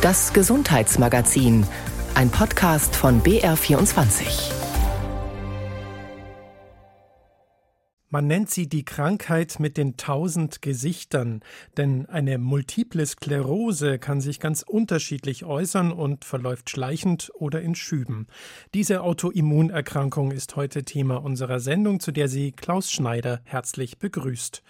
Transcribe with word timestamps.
Das 0.00 0.32
Gesundheitsmagazin, 0.32 1.66
ein 2.14 2.30
Podcast 2.30 2.96
von 2.96 3.22
BR24. 3.22 4.59
Man 8.12 8.26
nennt 8.26 8.50
sie 8.50 8.68
die 8.68 8.84
Krankheit 8.84 9.60
mit 9.60 9.76
den 9.76 9.96
tausend 9.96 10.62
Gesichtern, 10.62 11.42
denn 11.76 12.06
eine 12.06 12.38
multiple 12.38 13.06
Sklerose 13.06 14.00
kann 14.00 14.20
sich 14.20 14.40
ganz 14.40 14.62
unterschiedlich 14.62 15.44
äußern 15.44 15.92
und 15.92 16.24
verläuft 16.24 16.70
schleichend 16.70 17.30
oder 17.34 17.62
in 17.62 17.76
Schüben. 17.76 18.26
Diese 18.74 19.02
Autoimmunerkrankung 19.02 20.32
ist 20.32 20.56
heute 20.56 20.82
Thema 20.82 21.18
unserer 21.18 21.60
Sendung, 21.60 22.00
zu 22.00 22.10
der 22.10 22.26
sie 22.26 22.50
Klaus 22.50 22.90
Schneider 22.90 23.42
herzlich 23.44 23.98
begrüßt. 24.00 24.64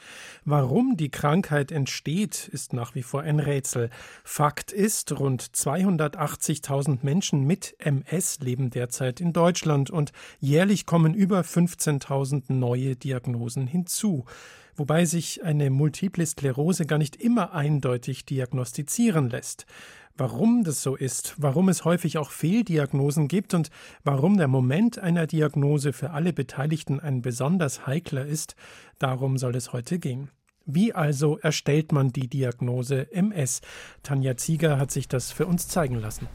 Warum 0.44 0.98
die 0.98 1.10
Krankheit 1.10 1.72
entsteht, 1.72 2.46
ist 2.46 2.74
nach 2.74 2.94
wie 2.94 3.02
vor 3.02 3.22
ein 3.22 3.40
Rätsel. 3.40 3.88
Fakt 4.22 4.70
ist, 4.70 5.18
rund 5.18 5.42
280.000 5.42 6.98
Menschen 7.00 7.46
mit 7.46 7.74
MS 7.78 8.40
leben 8.40 8.68
derzeit 8.68 9.18
in 9.18 9.32
Deutschland 9.32 9.88
und 9.88 10.12
jährlich 10.40 10.84
kommen 10.84 11.14
über 11.14 11.40
15.000 11.40 12.52
neue 12.52 12.96
Diagnosen 12.96 13.29
Diagnosen 13.30 13.66
hinzu, 13.66 14.24
wobei 14.76 15.04
sich 15.04 15.44
eine 15.44 15.70
Multiple 15.70 16.26
Sklerose 16.26 16.86
gar 16.86 16.98
nicht 16.98 17.16
immer 17.16 17.52
eindeutig 17.52 18.24
diagnostizieren 18.24 19.30
lässt. 19.30 19.66
Warum 20.16 20.64
das 20.64 20.82
so 20.82 20.96
ist, 20.96 21.34
warum 21.38 21.68
es 21.68 21.84
häufig 21.84 22.18
auch 22.18 22.30
Fehldiagnosen 22.30 23.28
gibt 23.28 23.54
und 23.54 23.70
warum 24.04 24.36
der 24.36 24.48
Moment 24.48 24.98
einer 24.98 25.26
Diagnose 25.26 25.92
für 25.92 26.10
alle 26.10 26.32
Beteiligten 26.32 27.00
ein 27.00 27.22
besonders 27.22 27.86
heikler 27.86 28.26
ist, 28.26 28.56
darum 28.98 29.38
soll 29.38 29.54
es 29.56 29.72
heute 29.72 29.98
gehen. 29.98 30.28
Wie 30.66 30.92
also 30.92 31.38
erstellt 31.38 31.92
man 31.92 32.12
die 32.12 32.28
Diagnose 32.28 33.10
MS? 33.12 33.62
Tanja 34.02 34.36
Zieger 34.36 34.78
hat 34.78 34.90
sich 34.90 35.08
das 35.08 35.32
für 35.32 35.46
uns 35.46 35.68
zeigen 35.68 35.96
lassen. 35.96 36.28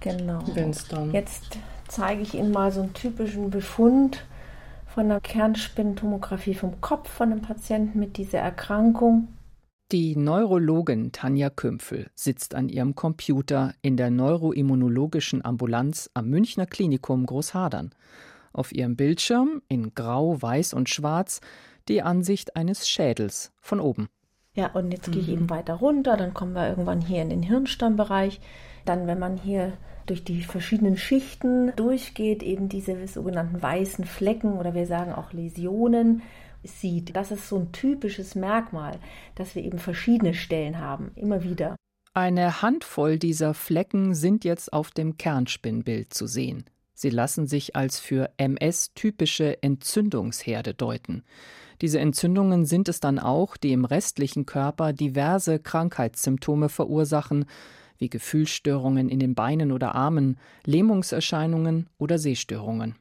Genau. 0.00 0.42
Jetzt 1.12 1.58
zeige 1.88 2.22
ich 2.22 2.34
Ihnen 2.34 2.50
mal 2.50 2.72
so 2.72 2.80
einen 2.80 2.94
typischen 2.94 3.50
Befund 3.50 4.24
von 4.94 5.08
der 5.08 5.20
Kernspintomographie 5.20 6.54
vom 6.54 6.80
Kopf 6.82 7.08
von 7.08 7.32
einem 7.32 7.40
Patienten 7.40 7.98
mit 7.98 8.18
dieser 8.18 8.40
Erkrankung. 8.40 9.28
Die 9.90 10.16
Neurologin 10.16 11.12
Tanja 11.12 11.48
Kümpfel 11.48 12.10
sitzt 12.14 12.54
an 12.54 12.68
ihrem 12.68 12.94
Computer 12.94 13.74
in 13.80 13.96
der 13.96 14.10
neuroimmunologischen 14.10 15.44
Ambulanz 15.44 16.10
am 16.14 16.28
Münchner 16.28 16.66
Klinikum 16.66 17.24
Großhadern. 17.24 17.94
Auf 18.52 18.72
ihrem 18.72 18.96
Bildschirm 18.96 19.62
in 19.68 19.94
Grau, 19.94 20.40
Weiß 20.40 20.74
und 20.74 20.90
Schwarz 20.90 21.40
die 21.88 22.02
Ansicht 22.02 22.56
eines 22.56 22.86
Schädels 22.86 23.50
von 23.60 23.80
oben. 23.80 24.08
Ja, 24.54 24.68
und 24.72 24.92
jetzt 24.92 25.08
mhm. 25.08 25.12
gehe 25.12 25.22
ich 25.22 25.28
mhm. 25.28 25.34
eben 25.34 25.50
weiter 25.50 25.74
runter, 25.74 26.16
dann 26.16 26.34
kommen 26.34 26.54
wir 26.54 26.68
irgendwann 26.68 27.00
hier 27.00 27.22
in 27.22 27.30
den 27.30 27.42
Hirnstammbereich. 27.42 28.40
Dann, 28.84 29.06
wenn 29.06 29.18
man 29.18 29.36
hier 29.36 29.72
durch 30.06 30.24
die 30.24 30.42
verschiedenen 30.42 30.96
Schichten 30.96 31.74
durchgeht, 31.76 32.42
eben 32.42 32.68
diese 32.68 33.06
sogenannten 33.06 33.62
weißen 33.62 34.04
Flecken 34.04 34.54
oder 34.58 34.74
wir 34.74 34.86
sagen 34.86 35.12
auch 35.12 35.32
Läsionen 35.32 36.22
sieht. 36.64 37.16
Das 37.16 37.30
ist 37.30 37.48
so 37.48 37.58
ein 37.58 37.72
typisches 37.72 38.34
Merkmal, 38.34 38.98
dass 39.34 39.54
wir 39.54 39.62
eben 39.62 39.78
verschiedene 39.78 40.34
Stellen 40.34 40.78
haben, 40.78 41.12
immer 41.14 41.42
wieder. 41.42 41.76
Eine 42.14 42.60
Handvoll 42.60 43.18
dieser 43.18 43.54
Flecken 43.54 44.14
sind 44.14 44.44
jetzt 44.44 44.72
auf 44.72 44.90
dem 44.90 45.16
Kernspinnbild 45.16 46.12
zu 46.12 46.26
sehen. 46.26 46.64
Sie 46.94 47.10
lassen 47.10 47.46
sich 47.46 47.74
als 47.74 47.98
für 47.98 48.30
MS 48.36 48.92
typische 48.94 49.62
Entzündungsherde 49.62 50.74
deuten. 50.74 51.24
Diese 51.82 51.98
Entzündungen 51.98 52.64
sind 52.64 52.88
es 52.88 53.00
dann 53.00 53.18
auch, 53.18 53.56
die 53.56 53.72
im 53.72 53.84
restlichen 53.84 54.46
Körper 54.46 54.92
diverse 54.92 55.58
Krankheitssymptome 55.58 56.68
verursachen, 56.68 57.44
wie 57.98 58.08
Gefühlsstörungen 58.08 59.08
in 59.08 59.18
den 59.18 59.34
Beinen 59.34 59.72
oder 59.72 59.96
Armen, 59.96 60.38
Lähmungserscheinungen 60.64 61.90
oder 61.98 62.18
Sehstörungen. 62.18 62.94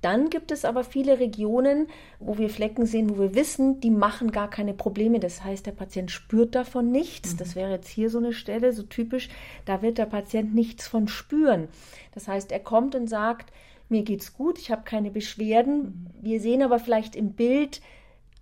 Dann 0.00 0.30
gibt 0.30 0.50
es 0.50 0.64
aber 0.64 0.82
viele 0.82 1.20
Regionen, 1.20 1.86
wo 2.18 2.36
wir 2.36 2.50
Flecken 2.50 2.86
sehen, 2.86 3.08
wo 3.08 3.18
wir 3.20 3.34
wissen, 3.36 3.80
die 3.80 3.90
machen 3.90 4.32
gar 4.32 4.50
keine 4.50 4.74
Probleme. 4.74 5.20
Das 5.20 5.42
heißt, 5.42 5.64
der 5.64 5.72
Patient 5.72 6.10
spürt 6.10 6.56
davon 6.56 6.90
nichts. 6.90 7.34
Mhm. 7.34 7.36
Das 7.38 7.54
wäre 7.54 7.70
jetzt 7.70 7.88
hier 7.88 8.10
so 8.10 8.18
eine 8.18 8.32
Stelle, 8.32 8.72
so 8.72 8.82
typisch. 8.82 9.28
Da 9.64 9.80
wird 9.80 9.96
der 9.96 10.06
Patient 10.06 10.54
nichts 10.54 10.88
von 10.88 11.08
spüren. 11.08 11.68
Das 12.12 12.28
heißt, 12.28 12.50
er 12.50 12.60
kommt 12.60 12.96
und 12.96 13.08
sagt, 13.08 13.52
mir 13.88 14.02
geht's 14.02 14.34
gut, 14.34 14.58
ich 14.58 14.70
habe 14.70 14.82
keine 14.82 15.10
Beschwerden. 15.10 15.76
Mhm. 15.76 16.06
Wir 16.20 16.40
sehen 16.40 16.62
aber 16.62 16.80
vielleicht 16.80 17.16
im 17.16 17.32
Bild 17.32 17.80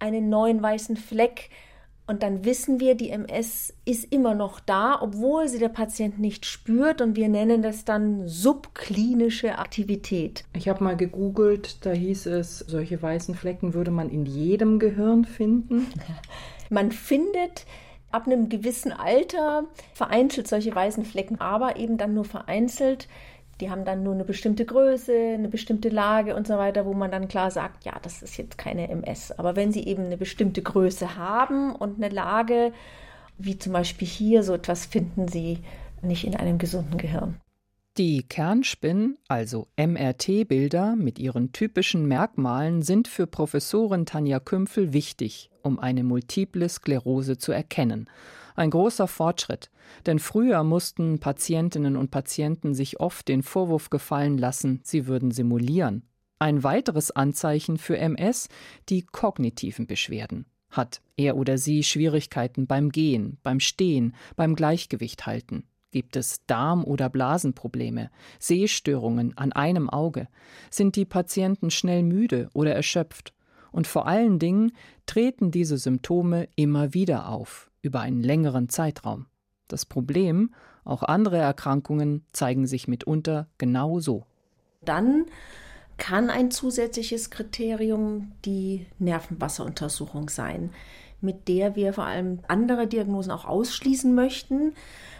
einen 0.02 0.28
neuen 0.28 0.62
weißen 0.62 0.96
Fleck 0.96 1.48
und 2.06 2.24
dann 2.24 2.44
wissen 2.44 2.80
wir, 2.80 2.96
die 2.96 3.10
MS 3.10 3.72
ist 3.84 4.12
immer 4.12 4.34
noch 4.34 4.58
da, 4.58 4.98
obwohl 5.00 5.48
sie 5.48 5.60
der 5.60 5.68
Patient 5.68 6.18
nicht 6.18 6.44
spürt. 6.44 7.00
Und 7.00 7.16
wir 7.16 7.28
nennen 7.28 7.62
das 7.62 7.84
dann 7.84 8.26
subklinische 8.26 9.58
Aktivität. 9.58 10.44
Ich 10.52 10.68
habe 10.68 10.82
mal 10.82 10.96
gegoogelt, 10.96 11.86
da 11.86 11.92
hieß 11.92 12.26
es, 12.26 12.58
solche 12.58 13.00
weißen 13.00 13.36
Flecken 13.36 13.72
würde 13.72 13.92
man 13.92 14.10
in 14.10 14.26
jedem 14.26 14.78
Gehirn 14.78 15.24
finden. 15.24 15.86
Man 16.70 16.90
findet 16.90 17.66
ab 18.10 18.26
einem 18.26 18.48
gewissen 18.48 18.92
Alter 18.92 19.64
vereinzelt 19.92 20.48
solche 20.48 20.74
weißen 20.74 21.04
Flecken, 21.04 21.38
aber 21.38 21.76
eben 21.76 21.98
dann 21.98 22.14
nur 22.14 22.24
vereinzelt. 22.24 23.08
Die 23.60 23.70
haben 23.70 23.84
dann 23.84 24.02
nur 24.02 24.14
eine 24.14 24.24
bestimmte 24.24 24.64
Größe, 24.64 25.12
eine 25.34 25.48
bestimmte 25.48 25.88
Lage 25.88 26.34
und 26.34 26.46
so 26.46 26.54
weiter, 26.58 26.84
wo 26.86 26.94
man 26.94 27.10
dann 27.10 27.28
klar 27.28 27.50
sagt, 27.50 27.84
ja, 27.84 27.94
das 28.02 28.22
ist 28.22 28.36
jetzt 28.36 28.58
keine 28.58 28.88
MS. 28.88 29.32
Aber 29.32 29.56
wenn 29.56 29.72
sie 29.72 29.86
eben 29.86 30.06
eine 30.06 30.16
bestimmte 30.16 30.62
Größe 30.62 31.16
haben 31.16 31.74
und 31.74 32.02
eine 32.02 32.12
Lage, 32.12 32.72
wie 33.38 33.58
zum 33.58 33.72
Beispiel 33.72 34.08
hier, 34.08 34.42
so 34.42 34.54
etwas 34.54 34.86
finden 34.86 35.28
sie 35.28 35.58
nicht 36.02 36.24
in 36.24 36.34
einem 36.34 36.58
gesunden 36.58 36.98
Gehirn. 36.98 37.36
Die 37.98 38.22
Kernspin, 38.22 39.18
also 39.28 39.68
MRT-Bilder 39.76 40.96
mit 40.96 41.18
ihren 41.18 41.52
typischen 41.52 42.08
Merkmalen, 42.08 42.80
sind 42.80 43.06
für 43.06 43.26
Professorin 43.26 44.06
Tanja 44.06 44.40
Kümpfel 44.40 44.94
wichtig, 44.94 45.50
um 45.62 45.78
eine 45.78 46.02
multiple 46.02 46.66
Sklerose 46.70 47.36
zu 47.36 47.52
erkennen. 47.52 48.08
Ein 48.54 48.70
großer 48.70 49.08
Fortschritt, 49.08 49.70
denn 50.06 50.18
früher 50.18 50.62
mussten 50.64 51.18
Patientinnen 51.18 51.96
und 51.96 52.10
Patienten 52.10 52.74
sich 52.74 53.00
oft 53.00 53.28
den 53.28 53.42
Vorwurf 53.42 53.90
gefallen 53.90 54.38
lassen, 54.38 54.80
sie 54.82 55.06
würden 55.06 55.30
simulieren. 55.30 56.02
Ein 56.38 56.64
weiteres 56.64 57.10
Anzeichen 57.10 57.78
für 57.78 57.96
MS 57.98 58.48
die 58.88 59.02
kognitiven 59.02 59.86
Beschwerden. 59.86 60.46
Hat 60.70 61.02
er 61.16 61.36
oder 61.36 61.58
sie 61.58 61.82
Schwierigkeiten 61.82 62.66
beim 62.66 62.90
Gehen, 62.90 63.38
beim 63.42 63.60
Stehen, 63.60 64.14
beim 64.36 64.56
Gleichgewicht 64.56 65.26
halten? 65.26 65.64
Gibt 65.92 66.16
es 66.16 66.44
Darm- 66.46 66.84
oder 66.84 67.10
Blasenprobleme, 67.10 68.10
Sehstörungen 68.38 69.36
an 69.36 69.52
einem 69.52 69.90
Auge? 69.90 70.26
Sind 70.70 70.96
die 70.96 71.04
Patienten 71.04 71.70
schnell 71.70 72.02
müde 72.02 72.48
oder 72.54 72.74
erschöpft? 72.74 73.34
Und 73.70 73.86
vor 73.86 74.06
allen 74.06 74.38
Dingen 74.38 74.72
treten 75.04 75.50
diese 75.50 75.76
Symptome 75.76 76.48
immer 76.56 76.94
wieder 76.94 77.28
auf, 77.28 77.70
über 77.82 78.00
einen 78.00 78.22
längeren 78.22 78.68
Zeitraum. 78.68 79.26
Das 79.68 79.84
Problem, 79.84 80.54
auch 80.84 81.02
andere 81.02 81.38
Erkrankungen 81.38 82.24
zeigen 82.32 82.66
sich 82.66 82.88
mitunter 82.88 83.48
genau 83.58 84.00
so. 84.00 84.24
Dann 84.84 85.26
kann 85.98 86.30
ein 86.30 86.50
zusätzliches 86.50 87.30
Kriterium 87.30 88.32
die 88.44 88.86
Nervenwasseruntersuchung 88.98 90.28
sein, 90.28 90.70
mit 91.20 91.46
der 91.48 91.76
wir 91.76 91.92
vor 91.92 92.04
allem 92.04 92.40
andere 92.48 92.86
Diagnosen 92.86 93.30
auch 93.30 93.44
ausschließen 93.44 94.14
möchten, 94.14 94.72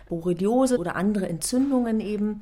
Borreliose 0.09 0.79
oder 0.79 0.97
andere 0.97 1.29
Entzündungen 1.29 2.01
eben. 2.01 2.41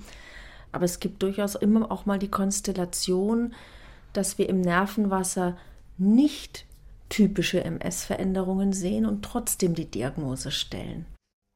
Aber 0.72 0.84
es 0.84 1.00
gibt 1.00 1.22
durchaus 1.22 1.54
immer 1.54 1.90
auch 1.90 2.06
mal 2.06 2.18
die 2.18 2.30
Konstellation, 2.30 3.54
dass 4.12 4.38
wir 4.38 4.48
im 4.48 4.60
Nervenwasser 4.60 5.56
nicht 5.98 6.64
typische 7.10 7.62
MS-Veränderungen 7.62 8.72
sehen 8.72 9.04
und 9.04 9.22
trotzdem 9.22 9.74
die 9.74 9.90
Diagnose 9.90 10.50
stellen. 10.50 11.04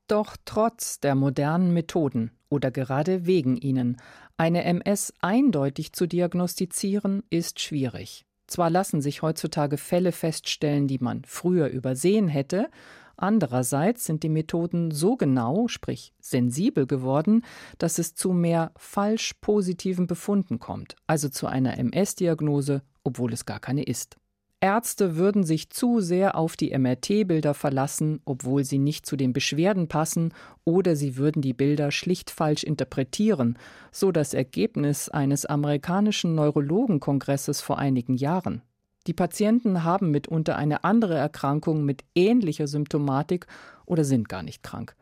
Doch 0.06 0.36
trotz 0.44 1.00
der 1.00 1.14
modernen 1.14 1.72
Methoden 1.72 2.30
oder 2.50 2.70
gerade 2.70 3.24
wegen 3.24 3.56
ihnen, 3.56 3.96
eine 4.36 4.64
MS 4.64 5.14
eindeutig 5.20 5.94
zu 5.94 6.06
diagnostizieren, 6.06 7.22
ist 7.30 7.60
schwierig. 7.60 8.26
Zwar 8.46 8.68
lassen 8.68 9.00
sich 9.00 9.22
heutzutage 9.22 9.78
Fälle 9.78 10.12
feststellen, 10.12 10.86
die 10.86 10.98
man 10.98 11.22
früher 11.24 11.68
übersehen 11.68 12.28
hätte, 12.28 12.68
andererseits 13.16 14.04
sind 14.04 14.22
die 14.22 14.28
Methoden 14.28 14.90
so 14.90 15.16
genau, 15.16 15.68
sprich 15.68 16.12
sensibel 16.20 16.86
geworden, 16.86 17.42
dass 17.78 17.98
es 17.98 18.14
zu 18.14 18.32
mehr 18.32 18.72
falsch 18.76 19.34
positiven 19.40 20.06
Befunden 20.06 20.58
kommt, 20.58 20.96
also 21.06 21.30
zu 21.30 21.46
einer 21.46 21.78
MS-Diagnose, 21.78 22.82
obwohl 23.04 23.32
es 23.32 23.46
gar 23.46 23.60
keine 23.60 23.84
ist. 23.84 24.18
Ärzte 24.64 25.16
würden 25.16 25.44
sich 25.44 25.68
zu 25.68 26.00
sehr 26.00 26.38
auf 26.38 26.56
die 26.56 26.74
MRT-Bilder 26.74 27.52
verlassen, 27.52 28.22
obwohl 28.24 28.64
sie 28.64 28.78
nicht 28.78 29.04
zu 29.04 29.14
den 29.14 29.34
Beschwerden 29.34 29.88
passen, 29.88 30.32
oder 30.64 30.96
sie 30.96 31.18
würden 31.18 31.42
die 31.42 31.52
Bilder 31.52 31.90
schlicht 31.90 32.30
falsch 32.30 32.64
interpretieren, 32.64 33.58
so 33.92 34.10
das 34.10 34.32
Ergebnis 34.32 35.10
eines 35.10 35.44
amerikanischen 35.44 36.34
Neurologenkongresses 36.34 37.60
vor 37.60 37.76
einigen 37.76 38.16
Jahren. 38.16 38.62
Die 39.06 39.12
Patienten 39.12 39.84
haben 39.84 40.10
mitunter 40.10 40.56
eine 40.56 40.82
andere 40.82 41.18
Erkrankung 41.18 41.84
mit 41.84 42.02
ähnlicher 42.14 42.66
Symptomatik 42.66 43.46
oder 43.84 44.02
sind 44.02 44.30
gar 44.30 44.42
nicht 44.42 44.62
krank. 44.62 44.96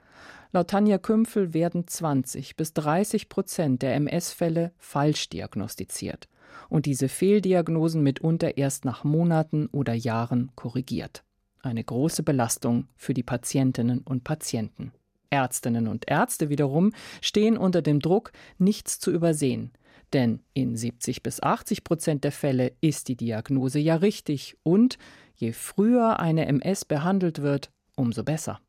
Laut 0.51 0.71
Tanja 0.71 0.99
Kümpfel 0.99 1.55
werden 1.55 1.87
20 1.87 2.57
bis 2.57 2.73
30 2.73 3.29
Prozent 3.29 3.83
der 3.83 3.95
MS-Fälle 3.95 4.73
falsch 4.77 5.29
diagnostiziert 5.29 6.27
und 6.69 6.87
diese 6.87 7.09
Fehldiagnosen 7.09 8.03
mitunter 8.03 8.57
erst 8.57 8.85
nach 8.85 9.05
Monaten 9.05 9.67
oder 9.73 9.95
Jahren 9.95 10.51
korrigiert. 10.55 11.25
Eine 11.61 11.85
große 11.85 12.23
Belastung 12.23 12.89
für 12.97 13.15
die 13.15 13.23
Patientinnen 13.23 14.01
und 14.01 14.25
Patienten. 14.25 14.93
Ärztinnen 15.31 15.89
und 15.89 16.09
Ärzte 16.09 16.51
wiederum 16.51 16.93
stehen 17.21 17.57
unter 17.57 17.83
dem 17.83 18.01
Druck, 18.01 18.33
nichts 18.59 18.99
zu 19.01 19.11
übersehen. 19.11 19.73
Denn 20.13 20.41
in 20.53 20.77
70 20.77 21.23
bis 21.23 21.43
80 21.43 21.85
Prozent 21.85 22.25
der 22.25 22.33
Fälle 22.33 22.73
ist 22.81 23.09
die 23.09 23.17
Diagnose 23.17 23.79
ja 23.79 23.97
richtig 23.97 24.57
und 24.63 24.99
je 25.35 25.53
früher 25.53 26.21
eine 26.21 26.47
MS 26.47 26.85
behandelt 26.85 27.41
wird, 27.41 27.71
umso 27.97 28.23
besser. 28.23 28.61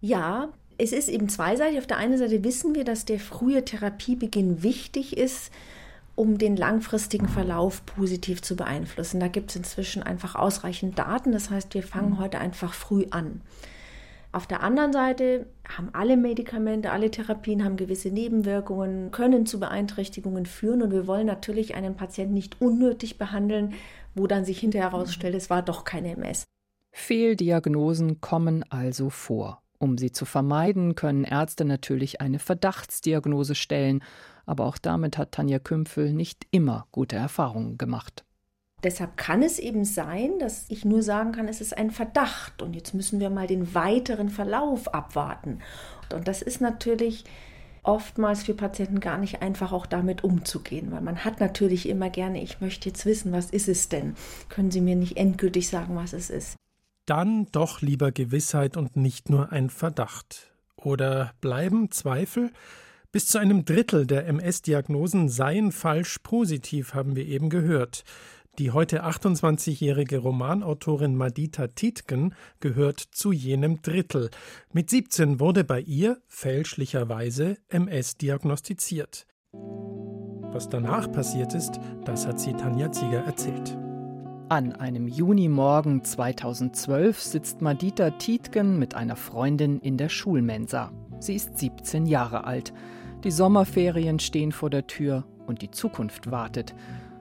Ja, 0.00 0.52
es 0.78 0.92
ist 0.92 1.08
eben 1.08 1.28
zweiseitig. 1.28 1.78
Auf 1.78 1.86
der 1.86 1.98
einen 1.98 2.18
Seite 2.18 2.42
wissen 2.42 2.74
wir, 2.74 2.84
dass 2.84 3.04
der 3.04 3.20
frühe 3.20 3.64
Therapiebeginn 3.64 4.62
wichtig 4.62 5.16
ist, 5.16 5.52
um 6.20 6.36
den 6.36 6.54
langfristigen 6.54 7.28
Verlauf 7.28 7.86
positiv 7.86 8.42
zu 8.42 8.54
beeinflussen. 8.54 9.20
Da 9.20 9.28
gibt 9.28 9.48
es 9.48 9.56
inzwischen 9.56 10.02
einfach 10.02 10.34
ausreichend 10.34 10.98
Daten. 10.98 11.32
Das 11.32 11.48
heißt, 11.48 11.72
wir 11.72 11.82
fangen 11.82 12.18
heute 12.18 12.38
einfach 12.38 12.74
früh 12.74 13.06
an. 13.10 13.40
Auf 14.30 14.46
der 14.46 14.62
anderen 14.62 14.92
Seite 14.92 15.46
haben 15.66 15.88
alle 15.94 16.18
Medikamente, 16.18 16.92
alle 16.92 17.10
Therapien 17.10 17.64
haben 17.64 17.78
gewisse 17.78 18.10
Nebenwirkungen, 18.10 19.12
können 19.12 19.46
zu 19.46 19.58
Beeinträchtigungen 19.58 20.44
führen 20.44 20.82
und 20.82 20.92
wir 20.92 21.06
wollen 21.06 21.26
natürlich 21.26 21.74
einen 21.74 21.96
Patienten 21.96 22.34
nicht 22.34 22.60
unnötig 22.60 23.16
behandeln, 23.16 23.72
wo 24.14 24.26
dann 24.26 24.44
sich 24.44 24.60
hinterher 24.60 24.90
herausstellt, 24.90 25.34
es 25.34 25.48
war 25.48 25.62
doch 25.62 25.84
keine 25.84 26.10
MS. 26.10 26.44
Fehldiagnosen 26.92 28.20
kommen 28.20 28.62
also 28.68 29.08
vor. 29.08 29.62
Um 29.78 29.96
sie 29.96 30.12
zu 30.12 30.26
vermeiden, 30.26 30.94
können 30.94 31.24
Ärzte 31.24 31.64
natürlich 31.64 32.20
eine 32.20 32.38
Verdachtsdiagnose 32.38 33.54
stellen, 33.54 34.04
aber 34.50 34.66
auch 34.66 34.78
damit 34.78 35.16
hat 35.16 35.32
Tanja 35.32 35.60
Kümpfel 35.60 36.12
nicht 36.12 36.46
immer 36.50 36.86
gute 36.90 37.14
Erfahrungen 37.14 37.78
gemacht. 37.78 38.24
Deshalb 38.82 39.16
kann 39.16 39.42
es 39.42 39.58
eben 39.58 39.84
sein, 39.84 40.38
dass 40.38 40.64
ich 40.68 40.84
nur 40.84 41.02
sagen 41.02 41.32
kann, 41.32 41.48
es 41.48 41.60
ist 41.60 41.76
ein 41.76 41.90
Verdacht 41.90 42.60
und 42.60 42.74
jetzt 42.74 42.92
müssen 42.92 43.20
wir 43.20 43.30
mal 43.30 43.46
den 43.46 43.74
weiteren 43.74 44.28
Verlauf 44.28 44.92
abwarten. 44.92 45.60
Und 46.12 46.26
das 46.26 46.42
ist 46.42 46.60
natürlich 46.60 47.24
oftmals 47.82 48.42
für 48.42 48.54
Patienten 48.54 49.00
gar 49.00 49.18
nicht 49.18 49.40
einfach 49.42 49.72
auch 49.72 49.86
damit 49.86 50.24
umzugehen, 50.24 50.90
weil 50.90 51.00
man 51.00 51.24
hat 51.24 51.40
natürlich 51.40 51.88
immer 51.88 52.10
gerne, 52.10 52.42
ich 52.42 52.60
möchte 52.60 52.88
jetzt 52.88 53.06
wissen, 53.06 53.32
was 53.32 53.50
ist 53.50 53.68
es 53.68 53.88
denn? 53.88 54.14
Können 54.48 54.70
Sie 54.70 54.80
mir 54.80 54.96
nicht 54.96 55.16
endgültig 55.16 55.68
sagen, 55.68 55.94
was 55.94 56.12
es 56.12 56.28
ist? 56.28 56.56
Dann 57.06 57.46
doch 57.52 57.82
lieber 57.82 58.12
Gewissheit 58.12 58.76
und 58.76 58.96
nicht 58.96 59.30
nur 59.30 59.52
ein 59.52 59.70
Verdacht. 59.70 60.50
Oder 60.76 61.32
bleiben 61.40 61.90
Zweifel? 61.90 62.50
Bis 63.12 63.26
zu 63.26 63.38
einem 63.38 63.64
Drittel 63.64 64.06
der 64.06 64.28
MS-Diagnosen 64.28 65.28
seien 65.28 65.72
falsch 65.72 66.18
positiv, 66.22 66.94
haben 66.94 67.16
wir 67.16 67.26
eben 67.26 67.50
gehört. 67.50 68.04
Die 68.60 68.70
heute 68.70 69.04
28-jährige 69.04 70.18
Romanautorin 70.18 71.16
Madita 71.16 71.66
Tietgen 71.66 72.34
gehört 72.60 73.00
zu 73.00 73.32
jenem 73.32 73.82
Drittel. 73.82 74.30
Mit 74.72 74.90
17 74.90 75.40
wurde 75.40 75.64
bei 75.64 75.80
ihr 75.80 76.18
fälschlicherweise 76.28 77.56
MS 77.68 78.16
diagnostiziert. 78.16 79.26
Was 79.52 80.68
danach 80.68 81.10
passiert 81.10 81.52
ist, 81.52 81.80
das 82.04 82.28
hat 82.28 82.38
sie 82.38 82.52
Tanja 82.52 82.92
Zieger 82.92 83.24
erzählt. 83.24 83.76
An 84.48 84.72
einem 84.72 85.08
Junimorgen 85.08 86.04
2012 86.04 87.20
sitzt 87.20 87.60
Madita 87.60 88.10
Tietgen 88.10 88.78
mit 88.78 88.94
einer 88.94 89.16
Freundin 89.16 89.80
in 89.80 89.96
der 89.96 90.08
Schulmensa. 90.08 90.92
Sie 91.20 91.34
ist 91.34 91.58
17 91.58 92.06
Jahre 92.06 92.44
alt. 92.44 92.72
Die 93.24 93.30
Sommerferien 93.30 94.18
stehen 94.18 94.52
vor 94.52 94.70
der 94.70 94.86
Tür 94.86 95.24
und 95.46 95.60
die 95.60 95.70
Zukunft 95.70 96.30
wartet. 96.30 96.74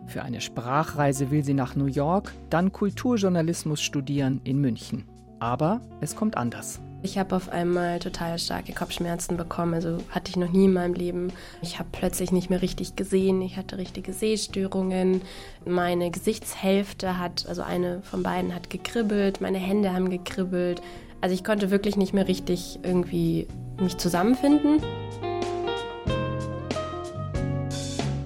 Für 0.08 0.24
eine 0.24 0.42
Sprachreise 0.42 1.30
will 1.30 1.44
sie 1.44 1.54
nach 1.54 1.76
New 1.76 1.86
York, 1.86 2.34
dann 2.50 2.72
Kulturjournalismus 2.72 3.82
studieren 3.82 4.40
in 4.46 4.60
München. 4.60 5.04
Aber 5.40 5.82
es 6.00 6.16
kommt 6.16 6.38
anders. 6.38 6.80
Ich 7.02 7.18
habe 7.18 7.36
auf 7.36 7.50
einmal 7.50 8.00
total 8.00 8.40
starke 8.40 8.74
Kopfschmerzen 8.74 9.38
bekommen, 9.38 9.74
also 9.74 10.00
hatte 10.10 10.30
ich 10.30 10.36
noch 10.36 10.52
nie 10.52 10.66
in 10.66 10.74
meinem 10.74 10.94
Leben. 10.94 11.32
Ich 11.62 11.80
habe 11.80 11.90
plötzlich 11.92 12.32
nicht 12.32 12.50
mehr 12.50 12.62
richtig 12.62 12.96
gesehen, 12.96 13.42
ich 13.42 13.56
hatte 13.56 13.78
richtige 13.78 14.12
Sehstörungen. 14.12 15.22
Meine 15.66 16.12
Gesichtshälfte 16.12 17.18
hat, 17.18 17.46
also 17.48 17.62
eine 17.62 18.02
von 18.02 18.24
beiden 18.24 18.54
hat 18.56 18.70
gekribbelt, 18.70 19.40
meine 19.40 19.60
Hände 19.60 19.94
haben 19.94 20.10
gekribbelt. 20.10 20.82
Also 21.22 21.36
ich 21.36 21.44
konnte 21.44 21.72
wirklich 21.72 21.96
nicht 21.96 22.14
mehr 22.14 22.28
richtig 22.28 22.80
irgendwie 22.84 23.48
mich 23.82 23.98
zusammenfinden. 23.98 24.82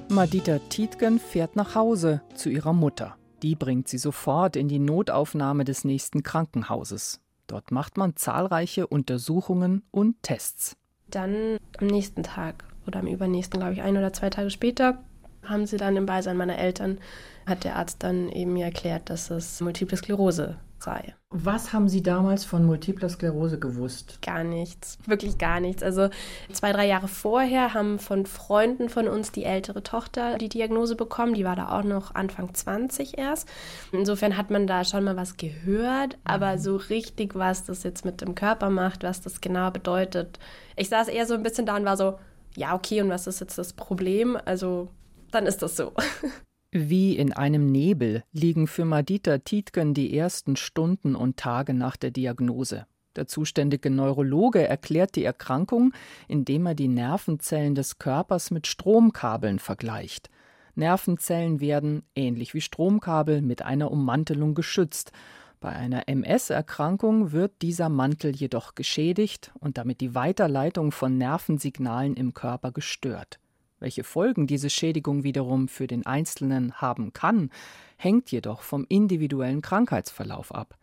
Madita 0.09 0.59
Tietgen 0.69 1.19
fährt 1.19 1.55
nach 1.55 1.75
Hause 1.75 2.21
zu 2.35 2.49
ihrer 2.49 2.73
Mutter. 2.73 3.15
Die 3.41 3.55
bringt 3.55 3.87
sie 3.87 3.97
sofort 3.97 4.55
in 4.55 4.67
die 4.67 4.79
Notaufnahme 4.79 5.63
des 5.65 5.83
nächsten 5.83 6.23
Krankenhauses. 6.23 7.19
Dort 7.47 7.71
macht 7.71 7.97
man 7.97 8.15
zahlreiche 8.15 8.87
Untersuchungen 8.87 9.83
und 9.91 10.21
Tests. 10.21 10.77
Dann 11.09 11.57
am 11.79 11.87
nächsten 11.87 12.23
Tag 12.23 12.63
oder 12.87 12.99
am 12.99 13.07
übernächsten, 13.07 13.59
glaube 13.59 13.73
ich, 13.73 13.81
ein 13.81 13.97
oder 13.97 14.13
zwei 14.13 14.29
Tage 14.29 14.49
später, 14.49 14.99
haben 15.43 15.65
sie 15.65 15.77
dann 15.77 15.97
im 15.97 16.05
Beisein 16.05 16.37
meiner 16.37 16.57
Eltern, 16.57 16.99
hat 17.45 17.63
der 17.63 17.75
Arzt 17.75 18.03
dann 18.03 18.29
eben 18.29 18.53
mir 18.53 18.65
erklärt, 18.65 19.09
dass 19.09 19.29
es 19.29 19.59
Multiple 19.61 19.97
Sklerose 19.97 20.57
sei. 20.83 21.15
Was 21.29 21.73
haben 21.73 21.89
Sie 21.89 22.03
damals 22.03 22.45
von 22.45 22.63
Multipler 22.63 23.09
Sklerose 23.09 23.57
gewusst? 23.57 24.21
Gar 24.21 24.43
nichts, 24.43 24.99
wirklich 25.07 25.37
gar 25.37 25.59
nichts. 25.59 25.81
Also 25.81 26.09
zwei, 26.51 26.71
drei 26.71 26.85
Jahre 26.85 27.07
vorher 27.07 27.73
haben 27.73 27.97
von 27.97 28.25
Freunden 28.25 28.89
von 28.89 29.07
uns 29.07 29.31
die 29.31 29.43
ältere 29.43 29.81
Tochter 29.81 30.37
die 30.37 30.49
Diagnose 30.49 30.95
bekommen. 30.95 31.33
Die 31.33 31.45
war 31.45 31.55
da 31.55 31.69
auch 31.77 31.83
noch 31.83 32.13
Anfang 32.13 32.53
20 32.53 33.17
erst. 33.17 33.49
Insofern 33.91 34.37
hat 34.37 34.51
man 34.51 34.67
da 34.67 34.83
schon 34.83 35.03
mal 35.03 35.17
was 35.17 35.37
gehört, 35.37 36.17
aber 36.23 36.53
mhm. 36.53 36.59
so 36.59 36.75
richtig, 36.75 37.35
was 37.35 37.65
das 37.65 37.83
jetzt 37.83 38.05
mit 38.05 38.21
dem 38.21 38.35
Körper 38.35 38.69
macht, 38.69 39.03
was 39.03 39.21
das 39.21 39.41
genau 39.41 39.71
bedeutet. 39.71 40.37
Ich 40.75 40.89
saß 40.89 41.07
eher 41.07 41.25
so 41.25 41.33
ein 41.33 41.43
bisschen 41.43 41.65
da 41.65 41.75
und 41.75 41.85
war 41.85 41.97
so, 41.97 42.19
ja, 42.55 42.75
okay, 42.75 43.01
und 43.01 43.09
was 43.09 43.25
ist 43.25 43.39
jetzt 43.39 43.57
das 43.57 43.73
Problem? 43.73 44.37
Also 44.45 44.89
dann 45.31 45.47
ist 45.47 45.63
das 45.63 45.75
so. 45.75 45.93
Wie 46.75 47.15
in 47.15 47.31
einem 47.33 47.71
Nebel 47.71 48.23
liegen 48.31 48.65
für 48.65 48.83
Madita 48.83 49.37
Tietgen 49.37 49.93
die 49.93 50.17
ersten 50.17 50.55
Stunden 50.55 51.15
und 51.15 51.37
Tage 51.37 51.75
nach 51.75 51.95
der 51.95 52.09
Diagnose. 52.09 52.87
Der 53.15 53.27
zuständige 53.27 53.91
Neurologe 53.91 54.67
erklärt 54.67 55.15
die 55.15 55.23
Erkrankung, 55.23 55.93
indem 56.27 56.65
er 56.65 56.73
die 56.73 56.87
Nervenzellen 56.87 57.75
des 57.75 57.99
Körpers 57.99 58.49
mit 58.49 58.65
Stromkabeln 58.65 59.59
vergleicht. 59.59 60.31
Nervenzellen 60.73 61.59
werden, 61.59 62.07
ähnlich 62.15 62.55
wie 62.55 62.61
Stromkabel, 62.61 63.43
mit 63.43 63.61
einer 63.61 63.91
Ummantelung 63.91 64.55
geschützt. 64.55 65.11
Bei 65.59 65.73
einer 65.73 66.09
MS-Erkrankung 66.09 67.33
wird 67.33 67.61
dieser 67.61 67.89
Mantel 67.89 68.35
jedoch 68.35 68.73
geschädigt 68.73 69.51
und 69.59 69.77
damit 69.77 70.01
die 70.01 70.15
Weiterleitung 70.15 70.91
von 70.91 71.19
Nervensignalen 71.19 72.15
im 72.15 72.33
Körper 72.33 72.71
gestört. 72.71 73.39
Welche 73.83 74.05
Folgen 74.05 74.47
diese 74.47 74.69
Schädigung 74.69 75.25
wiederum 75.25 75.67
für 75.67 75.87
den 75.87 76.05
Einzelnen 76.05 76.79
haben 76.79 77.11
kann, 77.11 77.49
hängt 77.97 78.31
jedoch 78.31 78.61
vom 78.61 78.85
individuellen 78.87 79.61
Krankheitsverlauf 79.61 80.55
ab. 80.55 80.77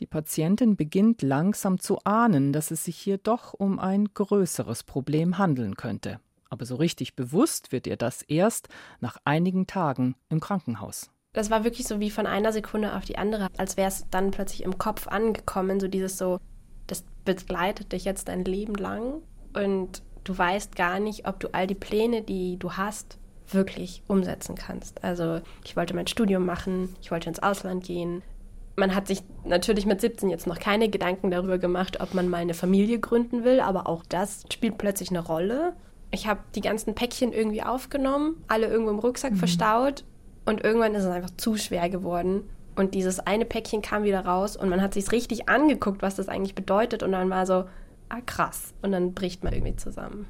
Die 0.00 0.06
Patientin 0.06 0.74
beginnt 0.74 1.22
langsam 1.22 1.78
zu 1.78 2.00
ahnen, 2.02 2.52
dass 2.52 2.72
es 2.72 2.82
sich 2.82 2.96
hier 2.96 3.18
doch 3.18 3.54
um 3.54 3.78
ein 3.78 4.06
größeres 4.14 4.82
Problem 4.82 5.38
handeln 5.38 5.76
könnte. 5.76 6.18
Aber 6.48 6.66
so 6.66 6.74
richtig 6.74 7.14
bewusst 7.14 7.70
wird 7.70 7.86
ihr 7.86 7.96
das 7.96 8.22
erst 8.22 8.68
nach 8.98 9.18
einigen 9.24 9.68
Tagen 9.68 10.16
im 10.28 10.40
Krankenhaus. 10.40 11.08
Das 11.32 11.50
war 11.50 11.62
wirklich 11.62 11.86
so 11.86 12.00
wie 12.00 12.10
von 12.10 12.26
einer 12.26 12.52
Sekunde 12.52 12.96
auf 12.96 13.04
die 13.04 13.16
andere, 13.16 13.46
als 13.58 13.76
wäre 13.76 13.86
es 13.86 14.06
dann 14.10 14.32
plötzlich 14.32 14.64
im 14.64 14.76
Kopf 14.76 15.06
angekommen, 15.06 15.78
so 15.78 15.86
dieses 15.86 16.18
so, 16.18 16.40
das 16.88 17.04
begleitet 17.24 17.92
dich 17.92 18.04
jetzt 18.04 18.26
dein 18.26 18.44
Leben 18.44 18.74
lang 18.74 19.22
und 19.54 20.02
du 20.24 20.36
weißt 20.36 20.76
gar 20.76 21.00
nicht, 21.00 21.26
ob 21.26 21.40
du 21.40 21.48
all 21.52 21.66
die 21.66 21.74
Pläne, 21.74 22.22
die 22.22 22.58
du 22.58 22.72
hast, 22.72 23.18
wirklich 23.52 24.02
umsetzen 24.06 24.54
kannst. 24.54 25.02
Also 25.02 25.40
ich 25.64 25.76
wollte 25.76 25.94
mein 25.94 26.06
Studium 26.06 26.46
machen, 26.46 26.94
ich 27.00 27.10
wollte 27.10 27.28
ins 27.28 27.42
Ausland 27.42 27.84
gehen. 27.84 28.22
Man 28.76 28.94
hat 28.94 29.08
sich 29.08 29.22
natürlich 29.44 29.86
mit 29.86 30.00
17 30.00 30.30
jetzt 30.30 30.46
noch 30.46 30.58
keine 30.58 30.88
Gedanken 30.88 31.30
darüber 31.30 31.58
gemacht, 31.58 32.00
ob 32.00 32.14
man 32.14 32.28
mal 32.28 32.38
eine 32.38 32.54
Familie 32.54 32.98
gründen 32.98 33.44
will, 33.44 33.60
aber 33.60 33.88
auch 33.88 34.04
das 34.08 34.44
spielt 34.52 34.78
plötzlich 34.78 35.10
eine 35.10 35.20
Rolle. 35.20 35.74
Ich 36.12 36.26
habe 36.26 36.40
die 36.54 36.60
ganzen 36.60 36.94
Päckchen 36.94 37.32
irgendwie 37.32 37.62
aufgenommen, 37.62 38.36
alle 38.48 38.66
irgendwo 38.66 38.90
im 38.90 38.98
Rucksack 38.98 39.32
mhm. 39.32 39.36
verstaut 39.36 40.04
und 40.46 40.64
irgendwann 40.64 40.94
ist 40.94 41.04
es 41.04 41.10
einfach 41.10 41.30
zu 41.36 41.56
schwer 41.56 41.88
geworden. 41.90 42.48
Und 42.76 42.94
dieses 42.94 43.20
eine 43.20 43.44
Päckchen 43.44 43.82
kam 43.82 44.04
wieder 44.04 44.24
raus 44.24 44.56
und 44.56 44.68
man 44.68 44.80
hat 44.80 44.94
sich 44.94 45.10
richtig 45.12 45.48
angeguckt, 45.48 46.02
was 46.02 46.14
das 46.14 46.28
eigentlich 46.28 46.54
bedeutet 46.54 47.02
und 47.02 47.12
dann 47.12 47.28
war 47.28 47.44
so, 47.44 47.64
ah 48.10 48.20
krass. 48.20 48.74
Und 48.82 48.92
dann 48.92 49.14
bricht 49.14 49.42
man 49.42 49.54
irgendwie 49.54 49.76
zusammen. 49.76 50.26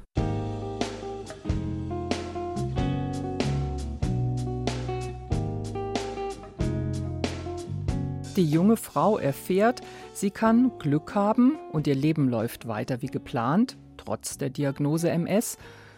Die 8.37 8.45
junge 8.45 8.77
Frau 8.77 9.17
erfährt, 9.17 9.81
sie 10.13 10.31
kann 10.31 10.71
Glück 10.79 11.15
haben 11.15 11.57
und 11.73 11.85
ihr 11.85 11.95
Leben 11.95 12.29
läuft 12.29 12.65
weiter 12.65 13.01
wie 13.01 13.07
geplant. 13.07 13.77
trotz 13.97 14.37
der 14.37 14.49
Diagnose 14.49 15.11
MS. 15.11 15.57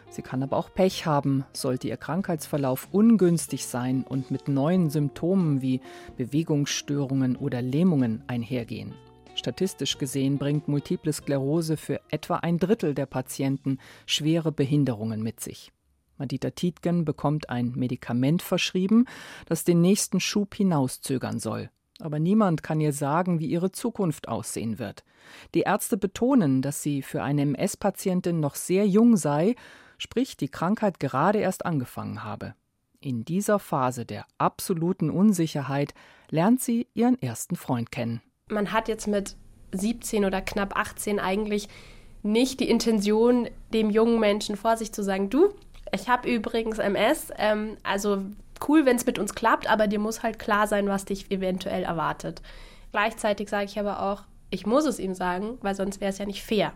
Sie 0.10 0.22
kann 0.22 0.44
aber 0.44 0.58
auch 0.58 0.74
Pech 0.74 1.06
haben, 1.06 1.46
sollte 1.54 1.88
ihr 1.88 1.98
Krankheitsverlauf 1.98 2.90
ungünstig 2.92 3.66
sein 3.66 4.04
und 4.04 4.30
mit 4.30 4.48
neuen 4.48 4.90
Symptomen 4.90 5.62
wie 5.62 5.80
Bewegungsstörungen 6.18 7.36
oder 7.36 7.62
Lähmungen 7.62 8.24
einhergehen. 8.28 8.94
Statistisch 9.44 9.98
gesehen 9.98 10.38
bringt 10.38 10.70
Multiple 10.70 11.12
Sklerose 11.12 11.76
für 11.76 12.00
etwa 12.10 12.38
ein 12.38 12.60
Drittel 12.60 12.94
der 12.94 13.06
Patienten 13.06 13.78
schwere 14.06 14.54
Behinderungen 14.54 15.22
mit 15.22 15.42
sich. 15.42 15.74
Madita 16.18 16.52
Tietgen 16.52 17.04
bekommt 17.04 17.50
ein 17.50 17.74
Medikament 17.76 18.42
verschrieben, 18.42 19.04
das 19.46 19.66
den 19.66 19.82
nächsten 19.82 20.22
Schub 20.22 20.56
hinauszögern 20.56 21.40
soll. 21.40 21.70
Aber 22.00 22.20
niemand 22.20 22.64
kann 22.64 22.80
ihr 22.80 22.94
sagen, 22.94 23.42
wie 23.42 23.48
ihre 23.48 23.74
Zukunft 23.74 24.30
aussehen 24.30 24.80
wird. 24.80 25.04
Die 25.54 25.64
Ärzte 25.64 25.98
betonen, 25.98 26.62
dass 26.62 26.82
sie 26.82 27.02
für 27.02 27.22
eine 27.22 27.42
MS-Patientin 27.42 28.40
noch 28.40 28.56
sehr 28.56 28.88
jung 28.88 29.18
sei 29.18 29.56
sprich 29.98 30.38
die 30.38 30.48
Krankheit 30.48 31.02
gerade 31.02 31.40
erst 31.40 31.66
angefangen 31.66 32.24
habe. 32.24 32.56
In 33.02 33.26
dieser 33.26 33.60
Phase 33.60 34.06
der 34.06 34.26
absoluten 34.38 35.10
Unsicherheit 35.10 35.94
lernt 36.30 36.62
sie 36.62 36.88
ihren 36.94 37.22
ersten 37.22 37.58
Freund 37.58 37.92
kennen. 37.92 38.22
Man 38.50 38.72
hat 38.72 38.88
jetzt 38.88 39.08
mit 39.08 39.36
17 39.72 40.26
oder 40.26 40.42
knapp 40.42 40.78
18 40.78 41.20
eigentlich 41.20 41.68
nicht 42.22 42.60
die 42.60 42.70
Intention, 42.70 43.50
dem 43.74 43.90
jungen 43.90 44.20
Menschen 44.20 44.56
vor 44.56 44.78
sich 44.78 44.94
zu 44.94 45.04
sagen, 45.04 45.30
du, 45.30 45.54
ich 45.92 46.10
habe 46.10 46.30
übrigens 46.30 46.80
MS, 46.80 47.32
ähm, 47.38 47.78
also 47.84 48.24
cool, 48.68 48.86
wenn 48.86 48.96
es 48.96 49.06
mit 49.06 49.20
uns 49.20 49.36
klappt, 49.36 49.70
aber 49.70 49.88
dir 49.88 50.00
muss 50.00 50.24
halt 50.24 50.40
klar 50.40 50.68
sein, 50.68 50.88
was 50.88 51.06
dich 51.06 51.32
eventuell 51.32 51.84
erwartet. 51.84 52.42
Gleichzeitig 52.92 53.50
sage 53.50 53.66
ich 53.66 53.80
aber 53.80 54.02
auch, 54.02 54.24
ich 54.50 54.66
muss 54.66 54.86
es 54.86 55.00
ihm 55.00 55.16
sagen, 55.16 55.58
weil 55.62 55.76
sonst 55.76 56.00
wäre 56.00 56.12
es 56.12 56.20
ja 56.20 56.26
nicht 56.26 56.44
fair. 56.44 56.74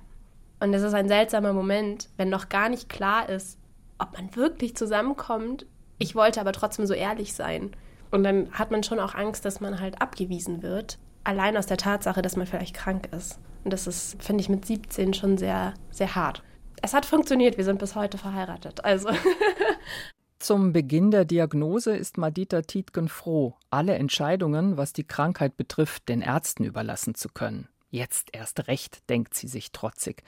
Und 0.60 0.74
es 0.74 0.82
ist 0.82 0.94
ein 0.94 1.08
seltsamer 1.08 1.54
Moment, 1.54 2.10
wenn 2.18 2.30
noch 2.30 2.50
gar 2.50 2.70
nicht 2.70 2.90
klar 2.90 3.30
ist, 3.30 3.60
ob 4.00 4.14
man 4.14 4.36
wirklich 4.36 4.76
zusammenkommt. 4.76 5.66
Ich 6.00 6.16
wollte 6.16 6.42
aber 6.42 6.52
trotzdem 6.52 6.88
so 6.88 6.94
ehrlich 6.94 7.34
sein. 7.34 7.72
Und 8.10 8.24
dann 8.24 8.52
hat 8.52 8.72
man 8.72 8.84
schon 8.84 9.00
auch 9.00 9.16
Angst, 9.16 9.46
dass 9.46 9.62
man 9.62 9.80
halt 9.80 10.02
abgewiesen 10.02 10.64
wird. 10.64 10.98
Allein 11.24 11.58
aus 11.58 11.68
der 11.68 11.78
Tatsache, 11.78 12.22
dass 12.22 12.36
man 12.36 12.48
vielleicht 12.48 12.76
krank 12.76 13.10
ist. 13.14 13.40
Und 13.64 13.74
das 13.74 13.88
ist, 13.88 14.22
finde 14.22 14.42
ich, 14.42 14.50
mit 14.50 14.66
17 14.66 15.14
schon 15.14 15.38
sehr, 15.38 15.74
sehr 15.92 16.16
hart. 16.16 16.44
Es 16.82 16.94
hat 16.94 17.06
funktioniert, 17.06 17.58
wir 17.58 17.66
sind 17.66 17.80
bis 17.80 17.96
heute 17.96 18.18
verheiratet. 18.18 18.86
Also. 18.86 19.10
Zum 20.40 20.72
Beginn 20.72 21.12
der 21.12 21.26
Diagnose 21.26 21.96
ist 21.98 22.18
Madita 22.18 22.62
Tietgen 22.62 23.10
froh, 23.10 23.56
alle 23.72 23.96
Entscheidungen, 23.96 24.78
was 24.78 24.94
die 24.94 25.04
Krankheit 25.04 25.58
betrifft, 25.58 26.08
den 26.08 26.22
Ärzten 26.22 26.64
überlassen 26.64 27.16
zu 27.16 27.30
können. 27.30 27.68
Jetzt 27.90 28.30
erst 28.34 28.68
recht, 28.68 29.10
denkt 29.10 29.34
sie 29.34 29.48
sich 29.48 29.72
trotzig. 29.72 30.24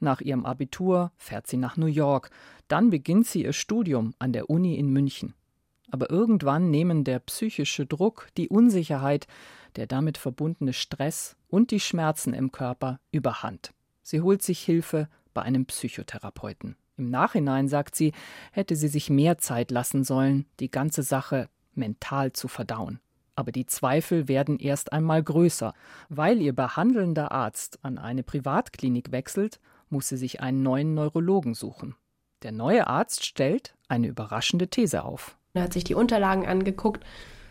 Nach 0.00 0.20
ihrem 0.20 0.44
Abitur 0.44 1.12
fährt 1.16 1.46
sie 1.46 1.56
nach 1.56 1.76
New 1.76 1.86
York, 1.86 2.30
dann 2.68 2.90
beginnt 2.90 3.26
sie 3.26 3.44
ihr 3.44 3.52
Studium 3.52 4.14
an 4.18 4.32
der 4.32 4.50
Uni 4.50 4.76
in 4.76 4.90
München. 4.90 5.34
Aber 5.90 6.10
irgendwann 6.10 6.70
nehmen 6.70 7.04
der 7.04 7.20
psychische 7.20 7.86
Druck, 7.86 8.28
die 8.36 8.48
Unsicherheit, 8.48 9.26
der 9.76 9.86
damit 9.86 10.18
verbundene 10.18 10.72
Stress 10.72 11.36
und 11.48 11.70
die 11.70 11.80
Schmerzen 11.80 12.34
im 12.34 12.52
Körper 12.52 13.00
überhand. 13.10 13.72
Sie 14.02 14.20
holt 14.20 14.42
sich 14.42 14.60
Hilfe 14.60 15.08
bei 15.32 15.42
einem 15.42 15.66
Psychotherapeuten. 15.66 16.76
Im 16.96 17.10
Nachhinein, 17.10 17.68
sagt 17.68 17.96
sie, 17.96 18.12
hätte 18.52 18.76
sie 18.76 18.88
sich 18.88 19.10
mehr 19.10 19.38
Zeit 19.38 19.70
lassen 19.70 20.04
sollen, 20.04 20.46
die 20.60 20.70
ganze 20.70 21.02
Sache 21.02 21.48
mental 21.74 22.32
zu 22.32 22.46
verdauen. 22.46 23.00
Aber 23.36 23.50
die 23.50 23.66
Zweifel 23.66 24.28
werden 24.28 24.60
erst 24.60 24.92
einmal 24.92 25.22
größer. 25.22 25.74
Weil 26.08 26.40
ihr 26.40 26.52
behandelnder 26.52 27.32
Arzt 27.32 27.80
an 27.82 27.98
eine 27.98 28.22
Privatklinik 28.22 29.10
wechselt, 29.10 29.58
muss 29.88 30.08
sie 30.08 30.16
sich 30.16 30.40
einen 30.40 30.62
neuen 30.62 30.94
Neurologen 30.94 31.54
suchen. 31.54 31.96
Der 32.42 32.52
neue 32.52 32.86
Arzt 32.86 33.26
stellt 33.26 33.74
eine 33.88 34.06
überraschende 34.06 34.68
These 34.68 35.04
auf. 35.04 35.36
Er 35.54 35.62
hat 35.62 35.72
sich 35.72 35.84
die 35.84 35.94
Unterlagen 35.94 36.46
angeguckt 36.46 37.04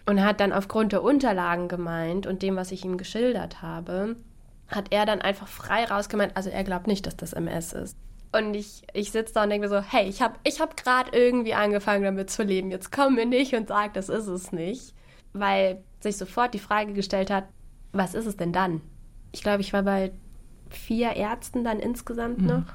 und 0.05 0.23
hat 0.23 0.39
dann 0.39 0.53
aufgrund 0.53 0.91
der 0.91 1.03
Unterlagen 1.03 1.67
gemeint 1.67 2.27
und 2.27 2.41
dem, 2.41 2.55
was 2.55 2.71
ich 2.71 2.83
ihm 2.83 2.97
geschildert 2.97 3.61
habe, 3.61 4.15
hat 4.67 4.91
er 4.91 5.05
dann 5.05 5.21
einfach 5.21 5.47
frei 5.47 5.85
rausgemeint, 5.85 6.35
also 6.35 6.49
er 6.49 6.63
glaubt 6.63 6.87
nicht, 6.87 7.05
dass 7.05 7.15
das 7.15 7.33
MS 7.33 7.73
ist. 7.73 7.97
Und 8.31 8.55
ich, 8.55 8.81
ich 8.93 9.11
sitze 9.11 9.35
da 9.35 9.43
und 9.43 9.51
denke 9.51 9.67
mir 9.67 9.69
so, 9.69 9.81
hey, 9.81 10.07
ich 10.07 10.21
habe 10.21 10.35
ich 10.43 10.59
hab 10.59 10.75
gerade 10.75 11.15
irgendwie 11.15 11.53
angefangen 11.53 12.03
damit 12.03 12.31
zu 12.31 12.41
leben. 12.41 12.71
Jetzt 12.71 12.91
komm 12.91 13.15
mir 13.15 13.27
nicht 13.27 13.53
und 13.53 13.67
sag, 13.67 13.93
das 13.93 14.09
ist 14.09 14.27
es 14.27 14.51
nicht 14.51 14.93
weil 15.33 15.83
sich 15.99 16.17
sofort 16.17 16.53
die 16.53 16.59
Frage 16.59 16.93
gestellt 16.93 17.29
hat, 17.29 17.45
was 17.91 18.13
ist 18.13 18.27
es 18.27 18.37
denn 18.37 18.53
dann? 18.53 18.81
Ich 19.31 19.41
glaube, 19.41 19.61
ich 19.61 19.73
war 19.73 19.83
bei 19.83 20.11
vier 20.69 21.13
Ärzten 21.15 21.63
dann 21.63 21.79
insgesamt 21.79 22.39
mhm. 22.39 22.47
noch. 22.47 22.65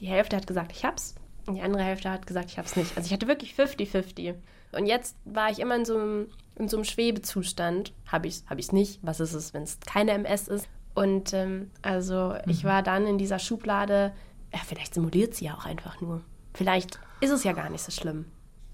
Die 0.00 0.06
Hälfte 0.06 0.36
hat 0.36 0.46
gesagt, 0.46 0.72
ich 0.72 0.84
hab's. 0.84 1.14
Und 1.46 1.54
die 1.54 1.62
andere 1.62 1.82
Hälfte 1.82 2.10
hat 2.10 2.26
gesagt, 2.26 2.50
ich 2.50 2.58
hab's 2.58 2.76
nicht. 2.76 2.96
Also 2.96 3.06
ich 3.06 3.12
hatte 3.12 3.28
wirklich 3.28 3.54
50-50. 3.54 4.34
Und 4.72 4.86
jetzt 4.86 5.16
war 5.24 5.50
ich 5.50 5.60
immer 5.60 5.76
in 5.76 5.84
so 5.84 5.96
einem, 5.96 6.28
in 6.56 6.68
so 6.68 6.76
einem 6.76 6.84
Schwebezustand. 6.84 7.92
Habe 8.06 8.28
ich's, 8.28 8.44
hab 8.48 8.58
ich's 8.58 8.72
nicht? 8.72 9.00
Was 9.02 9.20
ist 9.20 9.34
es, 9.34 9.54
wenn 9.54 9.62
es 9.62 9.78
keine 9.80 10.12
MS 10.12 10.48
ist? 10.48 10.68
Und 10.94 11.32
ähm, 11.32 11.70
also 11.82 12.34
mhm. 12.44 12.50
ich 12.50 12.64
war 12.64 12.82
dann 12.82 13.06
in 13.06 13.18
dieser 13.18 13.38
Schublade, 13.38 14.12
ja, 14.52 14.60
vielleicht 14.64 14.94
simuliert 14.94 15.34
sie 15.34 15.46
ja 15.46 15.54
auch 15.54 15.66
einfach 15.66 16.00
nur. 16.00 16.22
Vielleicht 16.54 17.00
ist 17.20 17.30
es 17.30 17.44
ja 17.44 17.52
gar 17.52 17.70
nicht 17.70 17.82
so 17.82 17.90
schlimm. 17.90 18.26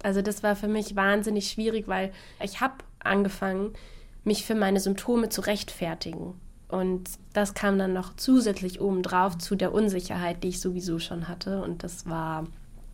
Also 0.02 0.22
das 0.22 0.42
war 0.42 0.56
für 0.56 0.68
mich 0.68 0.96
wahnsinnig 0.96 1.50
schwierig, 1.50 1.88
weil 1.88 2.12
ich 2.42 2.60
habe 2.60 2.74
angefangen, 3.00 3.72
mich 4.24 4.44
für 4.44 4.54
meine 4.54 4.80
Symptome 4.80 5.30
zu 5.30 5.40
rechtfertigen. 5.42 6.34
Und 6.68 7.10
das 7.32 7.54
kam 7.54 7.78
dann 7.78 7.92
noch 7.92 8.14
zusätzlich 8.16 8.80
obendrauf 8.80 9.38
zu 9.38 9.56
der 9.56 9.72
Unsicherheit, 9.72 10.42
die 10.42 10.48
ich 10.48 10.60
sowieso 10.60 10.98
schon 10.98 11.26
hatte. 11.26 11.62
Und 11.62 11.82
das 11.82 12.08
war 12.08 12.46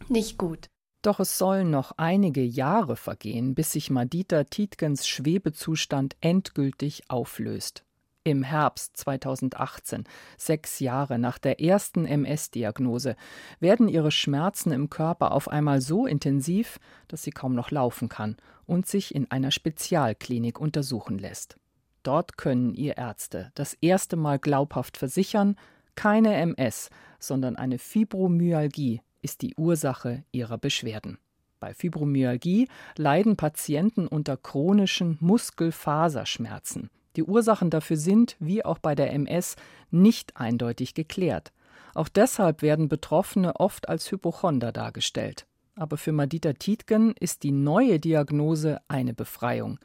nicht 0.09 0.38
gut. 0.38 0.66
Doch 1.06 1.20
es 1.20 1.38
sollen 1.38 1.70
noch 1.70 1.92
einige 1.98 2.42
Jahre 2.42 2.96
vergehen, 2.96 3.54
bis 3.54 3.70
sich 3.70 3.90
Madita 3.90 4.42
Tietgens 4.42 5.06
Schwebezustand 5.06 6.16
endgültig 6.20 7.04
auflöst 7.06 7.84
im 8.25 8.42
Herbst 8.42 8.96
2018, 8.96 10.02
sechs 10.36 10.80
Jahre 10.80 11.16
nach 11.16 11.38
der 11.38 11.60
ersten 11.60 12.06
MS-Diagnose, 12.06 13.14
werden 13.60 13.86
ihre 13.86 14.10
Schmerzen 14.10 14.72
im 14.72 14.90
Körper 14.90 15.30
auf 15.30 15.46
einmal 15.46 15.80
so 15.80 16.08
intensiv, 16.08 16.80
dass 17.06 17.22
sie 17.22 17.30
kaum 17.30 17.54
noch 17.54 17.70
laufen 17.70 18.08
kann 18.08 18.36
und 18.66 18.88
sich 18.88 19.14
in 19.14 19.30
einer 19.30 19.52
Spezialklinik 19.52 20.60
untersuchen 20.60 21.18
lässt. 21.18 21.56
Dort 22.02 22.36
können 22.36 22.75
ihr 22.75 22.96
Ärzte 22.96 23.52
das 23.54 23.75
erste 23.75 24.16
Mal 24.16 24.40
glaubhaft 24.40 24.96
versichern, 24.96 25.54
keine 25.94 26.34
MS, 26.34 26.90
sondern 27.20 27.54
eine 27.54 27.78
Fibromyalgie 27.78 29.02
ist 29.26 29.42
die 29.42 29.56
Ursache 29.56 30.23
ihrer 30.30 30.56
Beschwerden. 30.56 31.18
Bei 31.59 31.75
Fibromyalgie 31.75 32.68
leiden 32.97 33.37
Patienten 33.37 34.06
unter 34.06 34.37
chronischen 34.37 35.18
Muskelfaserschmerzen. 35.21 36.90
Die 37.16 37.25
Ursachen 37.25 37.68
dafür 37.68 37.97
sind, 37.97 38.37
wie 38.38 38.64
auch 38.64 38.78
bei 38.78 38.95
der 38.95 39.12
MS, 39.12 39.56
nicht 39.90 40.37
eindeutig 40.37 40.95
geklärt. 40.95 41.52
Auch 41.92 42.09
deshalb 42.09 42.62
werden 42.62 42.88
Betroffene 42.88 43.59
oft 43.59 43.88
als 43.88 44.12
Hypochonder 44.12 44.71
dargestellt. 44.71 45.45
Aber 45.75 45.97
für 45.97 46.12
Madita 46.12 46.52
Tietgen 46.52 47.12
ist 47.18 47.42
die 47.42 47.50
neue 47.50 47.99
Diagnose 47.99 48.80
eine 48.87 49.12
Befreiung. 49.12 49.80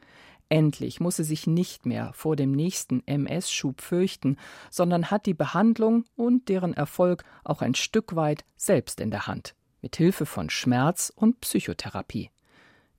Endlich 0.52 1.00
muss 1.00 1.16
sie 1.16 1.24
sich 1.24 1.48
nicht 1.48 1.86
mehr 1.86 2.12
vor 2.12 2.36
dem 2.36 2.52
nächsten 2.52 3.08
MS-Schub 3.08 3.80
fürchten, 3.80 4.36
sondern 4.70 5.10
hat 5.10 5.26
die 5.26 5.34
Behandlung 5.34 6.04
und 6.18 6.50
deren 6.50 6.74
Erfolg 6.74 7.24
auch 7.46 7.62
ein 7.62 7.74
Stück 7.74 8.18
weit 8.18 8.44
selbst 8.58 9.00
in 9.00 9.12
der 9.12 9.28
Hand, 9.28 9.56
mit 9.82 9.96
Hilfe 9.96 10.26
von 10.26 10.50
Schmerz 10.50 11.10
und 11.16 11.40
Psychotherapie. 11.40 12.32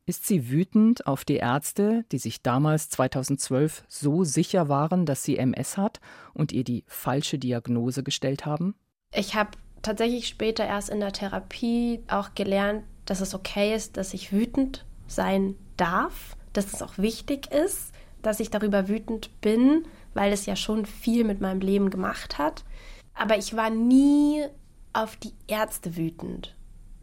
Ist 0.07 0.27
sie 0.27 0.49
wütend 0.49 1.07
auf 1.07 1.27
die 1.27 1.37
Ärzte, 1.37 2.07
die 2.11 2.17
sich 2.17 2.41
damals 2.41 2.89
2012 2.89 3.85
so 3.87 4.25
sicher 4.25 4.71
waren, 4.71 5.05
dass 5.05 5.23
sie 5.23 5.37
MS 5.37 5.77
hat 5.77 6.01
und 6.33 6.53
ihr 6.53 6.65
die 6.65 6.85
falsche 6.87 7.39
Diagnose 7.39 8.03
gestellt 8.03 8.47
haben? 8.47 8.77
Ich 9.15 9.35
habe 9.35 9.51
tatsächlich 9.83 10.27
später 10.27 10.65
erst 10.65 10.89
in 10.89 11.01
der 11.01 11.13
Therapie 11.13 12.01
auch 12.09 12.35
gelernt, 12.35 12.85
dass 13.05 13.21
es 13.21 13.35
okay 13.35 13.75
ist, 13.75 13.99
dass 13.99 14.15
ich 14.15 14.33
wütend 14.33 14.87
sein 15.07 15.55
darf, 15.77 16.39
dass 16.53 16.73
es 16.73 16.83
auch 16.83 16.99
wichtig 16.99 17.51
ist, 17.53 17.93
dass 18.23 18.41
ich 18.41 18.51
darüber 18.51 18.89
wütend 18.89 19.41
bin, 19.41 19.87
weil 20.15 20.33
es 20.33 20.47
ja 20.47 20.57
schon 20.57 20.87
viel 20.87 21.25
mit 21.25 21.41
meinem 21.41 21.61
Leben 21.61 21.91
gemacht 21.91 22.39
hat. 22.39 22.65
Aber 23.15 23.37
ich 23.37 23.57
war 23.57 23.71
nie 23.71 24.45
auf 24.93 25.17
die 25.17 25.33
Ärzte 25.49 25.97
wütend 25.97 26.55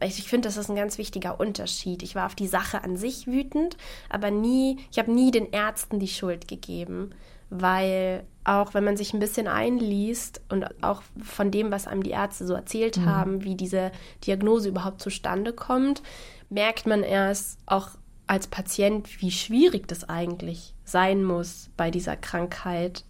ich 0.06 0.28
finde, 0.28 0.48
das 0.48 0.56
ist 0.56 0.70
ein 0.70 0.76
ganz 0.76 0.98
wichtiger 0.98 1.38
Unterschied. 1.40 2.02
Ich 2.02 2.14
war 2.14 2.26
auf 2.26 2.34
die 2.34 2.46
Sache 2.46 2.82
an 2.82 2.96
sich 2.96 3.26
wütend, 3.26 3.76
aber 4.08 4.30
nie, 4.30 4.78
ich 4.90 4.98
habe 4.98 5.12
nie 5.12 5.30
den 5.30 5.50
Ärzten 5.52 5.98
die 5.98 6.08
Schuld 6.08 6.48
gegeben, 6.48 7.10
weil 7.50 8.24
auch 8.44 8.72
wenn 8.74 8.84
man 8.84 8.96
sich 8.96 9.12
ein 9.12 9.20
bisschen 9.20 9.46
einliest 9.46 10.40
und 10.48 10.82
auch 10.82 11.02
von 11.22 11.50
dem, 11.50 11.70
was 11.70 11.86
einem 11.86 12.02
die 12.02 12.10
Ärzte 12.10 12.46
so 12.46 12.54
erzählt 12.54 12.96
mhm. 12.96 13.06
haben, 13.06 13.44
wie 13.44 13.54
diese 13.54 13.92
Diagnose 14.26 14.70
überhaupt 14.70 15.02
zustande 15.02 15.52
kommt, 15.52 16.02
merkt 16.48 16.86
man 16.86 17.02
erst 17.02 17.58
auch 17.66 17.90
als 18.30 18.46
Patient, 18.46 19.20
wie 19.20 19.32
schwierig 19.32 19.88
das 19.88 20.08
eigentlich 20.08 20.72
sein 20.84 21.24
muss 21.24 21.68
bei 21.76 21.90
dieser 21.90 22.16
Krankheit, 22.16 23.04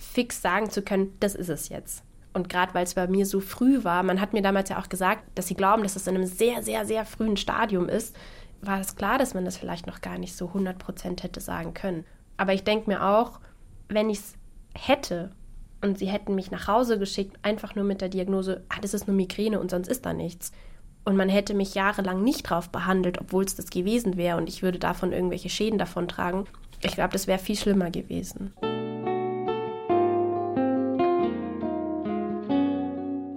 fix 0.00 0.42
sagen 0.42 0.68
zu 0.68 0.82
können, 0.82 1.16
das 1.20 1.36
ist 1.36 1.48
es 1.48 1.68
jetzt. 1.68 2.02
Und 2.32 2.48
gerade 2.48 2.74
weil 2.74 2.82
es 2.82 2.94
bei 2.94 3.06
mir 3.06 3.24
so 3.24 3.38
früh 3.38 3.84
war, 3.84 4.02
man 4.02 4.20
hat 4.20 4.32
mir 4.32 4.42
damals 4.42 4.70
ja 4.70 4.80
auch 4.80 4.88
gesagt, 4.88 5.22
dass 5.36 5.46
sie 5.46 5.54
glauben, 5.54 5.84
dass 5.84 5.94
es 5.94 6.08
in 6.08 6.16
einem 6.16 6.26
sehr, 6.26 6.64
sehr, 6.64 6.86
sehr 6.86 7.04
frühen 7.04 7.36
Stadium 7.36 7.88
ist, 7.88 8.16
war 8.62 8.80
es 8.80 8.96
klar, 8.96 9.16
dass 9.16 9.32
man 9.32 9.44
das 9.44 9.56
vielleicht 9.56 9.86
noch 9.86 10.00
gar 10.00 10.18
nicht 10.18 10.34
so 10.34 10.48
100 10.48 10.76
Prozent 10.76 11.22
hätte 11.22 11.40
sagen 11.40 11.72
können. 11.72 12.04
Aber 12.36 12.52
ich 12.52 12.64
denke 12.64 12.90
mir 12.90 13.06
auch, 13.06 13.38
wenn 13.88 14.10
ich 14.10 14.18
es 14.18 14.34
hätte 14.74 15.30
und 15.82 16.00
sie 16.00 16.06
hätten 16.06 16.34
mich 16.34 16.50
nach 16.50 16.66
Hause 16.66 16.98
geschickt, 16.98 17.36
einfach 17.42 17.76
nur 17.76 17.84
mit 17.84 18.00
der 18.00 18.08
Diagnose, 18.08 18.64
ah, 18.70 18.80
das 18.80 18.92
ist 18.92 19.06
nur 19.06 19.14
Migräne 19.14 19.60
und 19.60 19.70
sonst 19.70 19.86
ist 19.86 20.04
da 20.04 20.12
nichts. 20.12 20.50
Und 21.04 21.16
man 21.16 21.28
hätte 21.28 21.54
mich 21.54 21.74
jahrelang 21.74 22.22
nicht 22.24 22.44
drauf 22.44 22.70
behandelt, 22.70 23.20
obwohl 23.20 23.44
es 23.44 23.56
das 23.56 23.70
gewesen 23.70 24.16
wäre 24.16 24.38
und 24.38 24.48
ich 24.48 24.62
würde 24.62 24.78
davon 24.78 25.12
irgendwelche 25.12 25.50
Schäden 25.50 25.78
davon 25.78 26.08
tragen. 26.08 26.46
Ich 26.80 26.94
glaube, 26.94 27.12
das 27.12 27.26
wäre 27.26 27.38
viel 27.38 27.56
schlimmer 27.56 27.90
gewesen. 27.90 28.52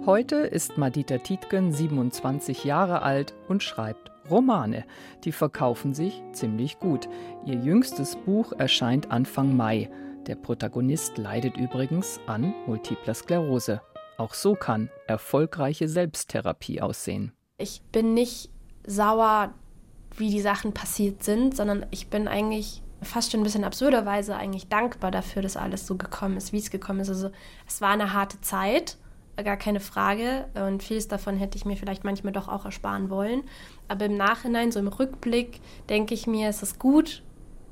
Heute 0.06 0.36
ist 0.36 0.78
Madita 0.78 1.18
Tietgen 1.18 1.70
27 1.70 2.64
Jahre 2.64 3.02
alt 3.02 3.34
und 3.46 3.62
schreibt 3.62 4.10
Romane. 4.30 4.84
Die 5.24 5.32
verkaufen 5.32 5.92
sich 5.92 6.22
ziemlich 6.32 6.78
gut. 6.78 7.08
Ihr 7.44 7.56
jüngstes 7.56 8.16
Buch 8.16 8.52
erscheint 8.56 9.10
Anfang 9.10 9.54
Mai. 9.54 9.90
Der 10.26 10.36
Protagonist 10.36 11.18
leidet 11.18 11.58
übrigens 11.58 12.20
an 12.26 12.54
multipler 12.66 13.12
Sklerose. 13.12 13.82
Auch 14.16 14.32
so 14.32 14.54
kann 14.54 14.88
erfolgreiche 15.06 15.88
Selbsttherapie 15.88 16.80
aussehen. 16.80 17.32
Ich 17.58 17.82
bin 17.92 18.14
nicht 18.14 18.50
sauer, 18.86 19.52
wie 20.16 20.30
die 20.30 20.40
Sachen 20.40 20.72
passiert 20.72 21.22
sind, 21.22 21.56
sondern 21.56 21.86
ich 21.90 22.08
bin 22.08 22.28
eigentlich 22.28 22.82
fast 23.02 23.30
schon 23.30 23.40
ein 23.40 23.44
bisschen 23.44 23.64
absurderweise 23.64 24.36
eigentlich 24.36 24.68
dankbar 24.68 25.10
dafür, 25.10 25.42
dass 25.42 25.56
alles 25.56 25.86
so 25.86 25.96
gekommen 25.96 26.36
ist, 26.36 26.52
wie 26.52 26.58
es 26.58 26.70
gekommen 26.70 27.00
ist. 27.00 27.08
Also 27.08 27.30
es 27.66 27.80
war 27.80 27.90
eine 27.90 28.12
harte 28.12 28.40
Zeit 28.40 28.96
gar 29.42 29.56
keine 29.56 29.80
Frage. 29.80 30.46
Und 30.54 30.82
vieles 30.82 31.08
davon 31.08 31.36
hätte 31.36 31.56
ich 31.56 31.64
mir 31.64 31.76
vielleicht 31.76 32.04
manchmal 32.04 32.32
doch 32.32 32.48
auch 32.48 32.64
ersparen 32.64 33.10
wollen. 33.10 33.42
Aber 33.88 34.06
im 34.06 34.16
Nachhinein, 34.16 34.72
so 34.72 34.78
im 34.78 34.88
Rückblick, 34.88 35.60
denke 35.88 36.14
ich 36.14 36.26
mir, 36.26 36.48
es 36.48 36.62
ist 36.62 36.78
gut, 36.78 37.22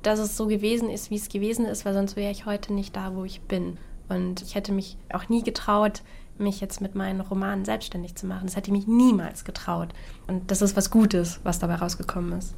dass 0.03 0.19
es 0.19 0.37
so 0.37 0.47
gewesen 0.47 0.91
ist, 0.91 1.11
wie 1.11 1.17
es 1.17 1.29
gewesen 1.29 1.67
ist, 1.67 1.85
weil 1.85 1.95
sonst 1.95 2.17
wäre 2.17 2.31
ich 2.31 2.47
heute 2.47 2.73
nicht 2.73 2.95
da, 2.95 3.15
wo 3.15 3.25
ich 3.25 3.41
bin. 3.43 3.79
Und 4.09 4.43
ich 4.43 4.55
hätte 4.55 4.73
mich 4.73 4.97
auch 5.13 5.29
nie 5.29 5.43
getraut, 5.43 6.03
mich 6.39 6.61
jetzt 6.61 6.81
mit 6.81 6.95
meinen 6.95 7.21
Romanen 7.21 7.65
selbstständig 7.65 8.15
zu 8.15 8.27
machen. 8.27 8.47
Das 8.47 8.57
hätte 8.57 8.69
ich 8.69 8.77
mich 8.77 8.87
niemals 8.87 9.45
getraut. 9.45 9.93
Und 10.27 10.51
das 10.51 10.63
ist 10.63 10.77
was 10.77 10.91
Gutes, 10.91 11.41
was 11.45 11.59
dabei 11.59 11.77
rausgekommen 11.77 12.39
ist. 12.39 12.55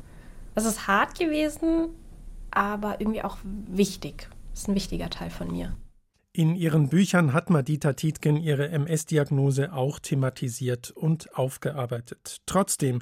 Es 0.55 0.65
ist 0.65 0.87
hart 0.87 1.19
gewesen, 1.19 1.91
aber 2.51 3.01
irgendwie 3.01 3.23
auch 3.23 3.39
wichtig. 3.43 4.29
Das 4.51 4.63
ist 4.63 4.69
ein 4.69 4.75
wichtiger 4.75 5.11
Teil 5.11 5.31
von 5.31 5.51
mir. 5.51 5.77
In 6.33 6.55
ihren 6.55 6.89
Büchern 6.89 7.33
hat 7.33 7.51
Madita 7.51 7.95
Tietgen 7.95 8.37
ihre 8.37 8.69
MS-Diagnose 8.69 9.73
auch 9.73 9.99
thematisiert 9.99 10.91
und 10.91 11.35
aufgearbeitet. 11.37 12.39
Trotzdem, 12.47 13.01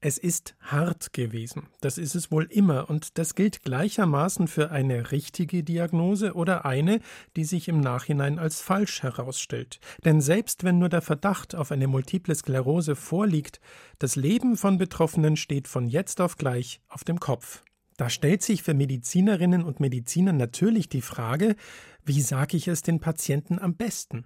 es 0.00 0.18
ist 0.18 0.54
hart 0.60 1.12
gewesen. 1.12 1.68
Das 1.80 1.98
ist 1.98 2.14
es 2.14 2.30
wohl 2.30 2.44
immer 2.44 2.90
und 2.90 3.18
das 3.18 3.34
gilt 3.34 3.62
gleichermaßen 3.62 4.46
für 4.46 4.70
eine 4.70 5.10
richtige 5.10 5.64
Diagnose 5.64 6.34
oder 6.34 6.64
eine, 6.64 7.00
die 7.34 7.44
sich 7.44 7.68
im 7.68 7.80
Nachhinein 7.80 8.38
als 8.38 8.60
falsch 8.60 9.02
herausstellt. 9.02 9.80
Denn 10.04 10.20
selbst 10.20 10.64
wenn 10.64 10.78
nur 10.78 10.90
der 10.90 11.02
Verdacht 11.02 11.54
auf 11.54 11.72
eine 11.72 11.86
multiple 11.86 12.34
Sklerose 12.34 12.94
vorliegt, 12.94 13.60
das 13.98 14.16
Leben 14.16 14.56
von 14.56 14.78
Betroffenen 14.78 15.36
steht 15.36 15.66
von 15.66 15.86
jetzt 15.86 16.20
auf 16.20 16.36
gleich 16.36 16.80
auf 16.88 17.02
dem 17.02 17.18
Kopf. 17.18 17.62
Da 17.96 18.10
stellt 18.10 18.42
sich 18.42 18.62
für 18.62 18.74
Medizinerinnen 18.74 19.64
und 19.64 19.80
Mediziner 19.80 20.34
natürlich 20.34 20.90
die 20.90 21.00
Frage, 21.00 21.56
wie 22.04 22.20
sage 22.20 22.58
ich 22.58 22.68
es 22.68 22.82
den 22.82 23.00
Patienten 23.00 23.58
am 23.58 23.74
besten? 23.74 24.24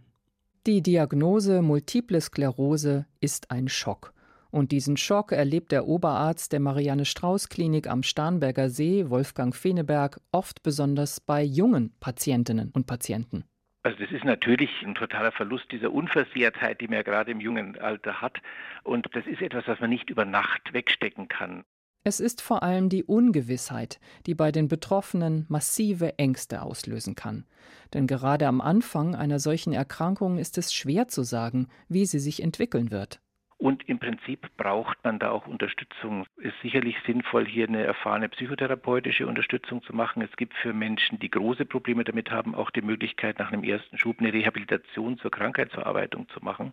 Die 0.66 0.82
Diagnose 0.82 1.62
Multiple 1.62 2.20
Sklerose 2.20 3.06
ist 3.20 3.50
ein 3.52 3.68
Schock. 3.68 4.12
Und 4.50 4.72
diesen 4.72 4.96
Schock 4.96 5.32
erlebt 5.32 5.72
der 5.72 5.86
Oberarzt 5.86 6.52
der 6.52 6.60
Marianne 6.60 7.04
Strauß 7.04 7.48
Klinik 7.48 7.88
am 7.88 8.02
Starnberger 8.02 8.68
See, 8.68 9.08
Wolfgang 9.08 9.54
Feneberg, 9.54 10.20
oft 10.32 10.62
besonders 10.62 11.20
bei 11.20 11.42
jungen 11.42 11.94
Patientinnen 12.00 12.70
und 12.72 12.86
Patienten. 12.86 13.44
Also 13.82 13.98
das 13.98 14.12
ist 14.12 14.24
natürlich 14.24 14.70
ein 14.84 14.94
totaler 14.94 15.32
Verlust 15.32 15.72
dieser 15.72 15.92
Unversehrtheit, 15.92 16.80
die 16.80 16.88
man 16.88 16.96
ja 16.96 17.02
gerade 17.02 17.30
im 17.30 17.40
jungen 17.40 17.78
Alter 17.78 18.20
hat. 18.20 18.38
Und 18.82 19.08
das 19.14 19.26
ist 19.26 19.40
etwas, 19.40 19.66
was 19.66 19.80
man 19.80 19.88
nicht 19.88 20.10
über 20.10 20.24
Nacht 20.24 20.72
wegstecken 20.72 21.28
kann. 21.28 21.64
Es 22.02 22.18
ist 22.18 22.40
vor 22.40 22.62
allem 22.62 22.88
die 22.88 23.04
Ungewissheit, 23.04 24.00
die 24.26 24.34
bei 24.34 24.52
den 24.52 24.68
Betroffenen 24.68 25.44
massive 25.48 26.18
Ängste 26.18 26.62
auslösen 26.62 27.14
kann. 27.14 27.44
Denn 27.92 28.06
gerade 28.06 28.46
am 28.46 28.60
Anfang 28.60 29.14
einer 29.14 29.38
solchen 29.38 29.72
Erkrankung 29.72 30.38
ist 30.38 30.56
es 30.58 30.72
schwer 30.72 31.08
zu 31.08 31.22
sagen, 31.22 31.68
wie 31.88 32.06
sie 32.06 32.18
sich 32.18 32.42
entwickeln 32.42 32.90
wird. 32.90 33.20
Und 33.60 33.86
im 33.90 33.98
Prinzip 33.98 34.48
braucht 34.56 35.04
man 35.04 35.18
da 35.18 35.30
auch 35.30 35.46
Unterstützung. 35.46 36.24
Es 36.38 36.46
ist 36.46 36.62
sicherlich 36.62 36.96
sinnvoll, 37.04 37.46
hier 37.46 37.68
eine 37.68 37.84
erfahrene 37.84 38.30
psychotherapeutische 38.30 39.26
Unterstützung 39.26 39.82
zu 39.82 39.94
machen. 39.94 40.22
Es 40.22 40.34
gibt 40.38 40.54
für 40.54 40.72
Menschen, 40.72 41.18
die 41.18 41.30
große 41.30 41.66
Probleme 41.66 42.02
damit 42.04 42.30
haben, 42.30 42.54
auch 42.54 42.70
die 42.70 42.80
Möglichkeit, 42.80 43.38
nach 43.38 43.52
einem 43.52 43.62
ersten 43.62 43.98
Schub 43.98 44.18
eine 44.18 44.32
Rehabilitation 44.32 45.18
zur 45.18 45.30
Krankheitsverarbeitung 45.30 46.26
zu 46.30 46.40
machen 46.40 46.72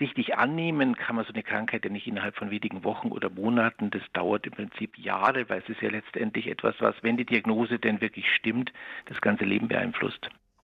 richtig 0.00 0.36
annehmen 0.36 0.96
kann 0.96 1.14
man 1.14 1.24
so 1.24 1.32
eine 1.32 1.44
Krankheit 1.44 1.84
ja 1.84 1.90
nicht 1.90 2.08
innerhalb 2.08 2.34
von 2.34 2.50
wenigen 2.50 2.82
Wochen 2.82 3.12
oder 3.12 3.30
Monaten. 3.30 3.90
Das 3.90 4.02
dauert 4.12 4.44
im 4.44 4.52
Prinzip 4.52 4.98
Jahre, 4.98 5.48
weil 5.48 5.60
es 5.60 5.68
ist 5.68 5.80
ja 5.80 5.90
letztendlich 5.90 6.48
etwas, 6.48 6.74
was, 6.80 6.96
wenn 7.02 7.16
die 7.16 7.24
Diagnose 7.24 7.78
denn 7.78 8.00
wirklich 8.00 8.28
stimmt, 8.34 8.72
das 9.06 9.20
ganze 9.20 9.44
Leben 9.44 9.68
beeinflusst. 9.68 10.28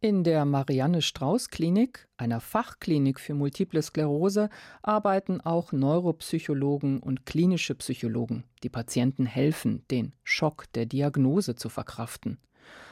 In 0.06 0.24
der 0.24 0.46
Marianne 0.46 1.02
Strauß 1.02 1.50
Klinik, 1.50 2.08
einer 2.16 2.40
Fachklinik 2.40 3.20
für 3.20 3.34
multiple 3.34 3.82
Sklerose, 3.82 4.52
arbeiten 4.84 5.42
auch 5.42 5.72
Neuropsychologen 5.72 7.00
und 7.00 7.26
klinische 7.26 7.74
Psychologen, 7.74 8.44
die 8.62 8.70
Patienten 8.70 9.26
helfen, 9.26 9.84
den 9.90 10.14
Schock 10.24 10.72
der 10.74 10.86
Diagnose 10.86 11.56
zu 11.56 11.70
verkraften. 11.70 12.38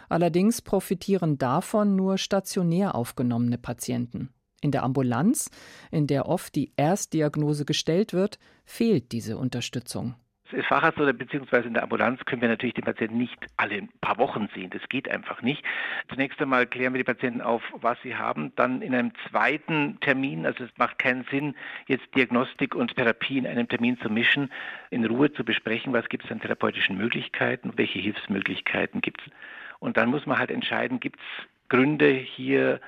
Allerdings 0.10 0.64
profitieren 0.64 1.38
davon 1.38 1.96
nur 1.96 2.18
stationär 2.18 2.96
aufgenommene 2.96 3.60
Patienten. 3.60 4.30
In 4.62 4.72
der 4.72 4.82
Ambulanz, 4.82 5.52
in 5.92 6.08
der 6.08 6.28
oft 6.28 6.56
die 6.56 6.74
Erstdiagnose 6.78 7.66
gestellt 7.66 8.14
wird, 8.14 8.40
fehlt 8.66 9.12
diese 9.12 9.38
Unterstützung. 9.38 10.16
Als 10.52 10.66
Facharzt 10.68 11.00
oder 11.00 11.14
beziehungsweise 11.14 11.68
in 11.68 11.74
der 11.74 11.84
Ambulanz 11.84 12.24
können 12.26 12.42
wir 12.42 12.50
natürlich 12.50 12.76
den 12.76 12.84
Patienten 12.84 13.18
nicht 13.18 13.38
alle 13.58 13.76
ein 13.76 13.90
paar 14.02 14.18
Wochen 14.18 14.50
sehen. 14.54 14.70
Das 14.70 14.88
geht 14.90 15.10
einfach 15.10 15.42
nicht. 15.42 15.64
Zunächst 16.10 16.40
einmal 16.42 16.68
klären 16.68 16.94
wir 16.94 17.00
die 17.00 17.04
Patienten 17.04 17.42
auf, 17.42 17.64
was 17.74 17.98
sie 18.04 18.16
haben. 18.16 18.54
Dann 18.56 18.82
in 18.82 18.94
einem 18.94 19.12
zweiten 19.30 20.00
Termin, 20.02 20.46
also 20.46 20.64
es 20.64 20.70
macht 20.78 21.00
keinen 21.00 21.26
Sinn, 21.32 21.56
jetzt 21.88 22.06
Diagnostik 22.16 22.76
und 22.76 22.96
Therapie 22.96 23.38
in 23.38 23.48
einem 23.48 23.68
Termin 23.68 23.98
zu 24.00 24.10
mischen, 24.10 24.52
in 24.92 25.06
Ruhe 25.06 25.32
zu 25.34 25.44
besprechen, 25.44 25.94
was 25.94 26.08
gibt 26.10 26.26
es 26.26 26.32
an 26.32 26.42
therapeutischen 26.42 26.98
Möglichkeiten, 26.98 27.74
welche 27.76 28.00
Hilfsmöglichkeiten 28.00 29.02
gibt 29.02 29.22
es. 29.26 29.34
Und 29.80 29.98
dann 29.98 30.10
muss 30.10 30.26
man 30.26 30.38
halt 30.38 30.52
entscheiden, 30.52 31.00
gibt 31.00 31.20
es 31.20 31.48
Gründe 31.70 32.10
hier 32.10 32.80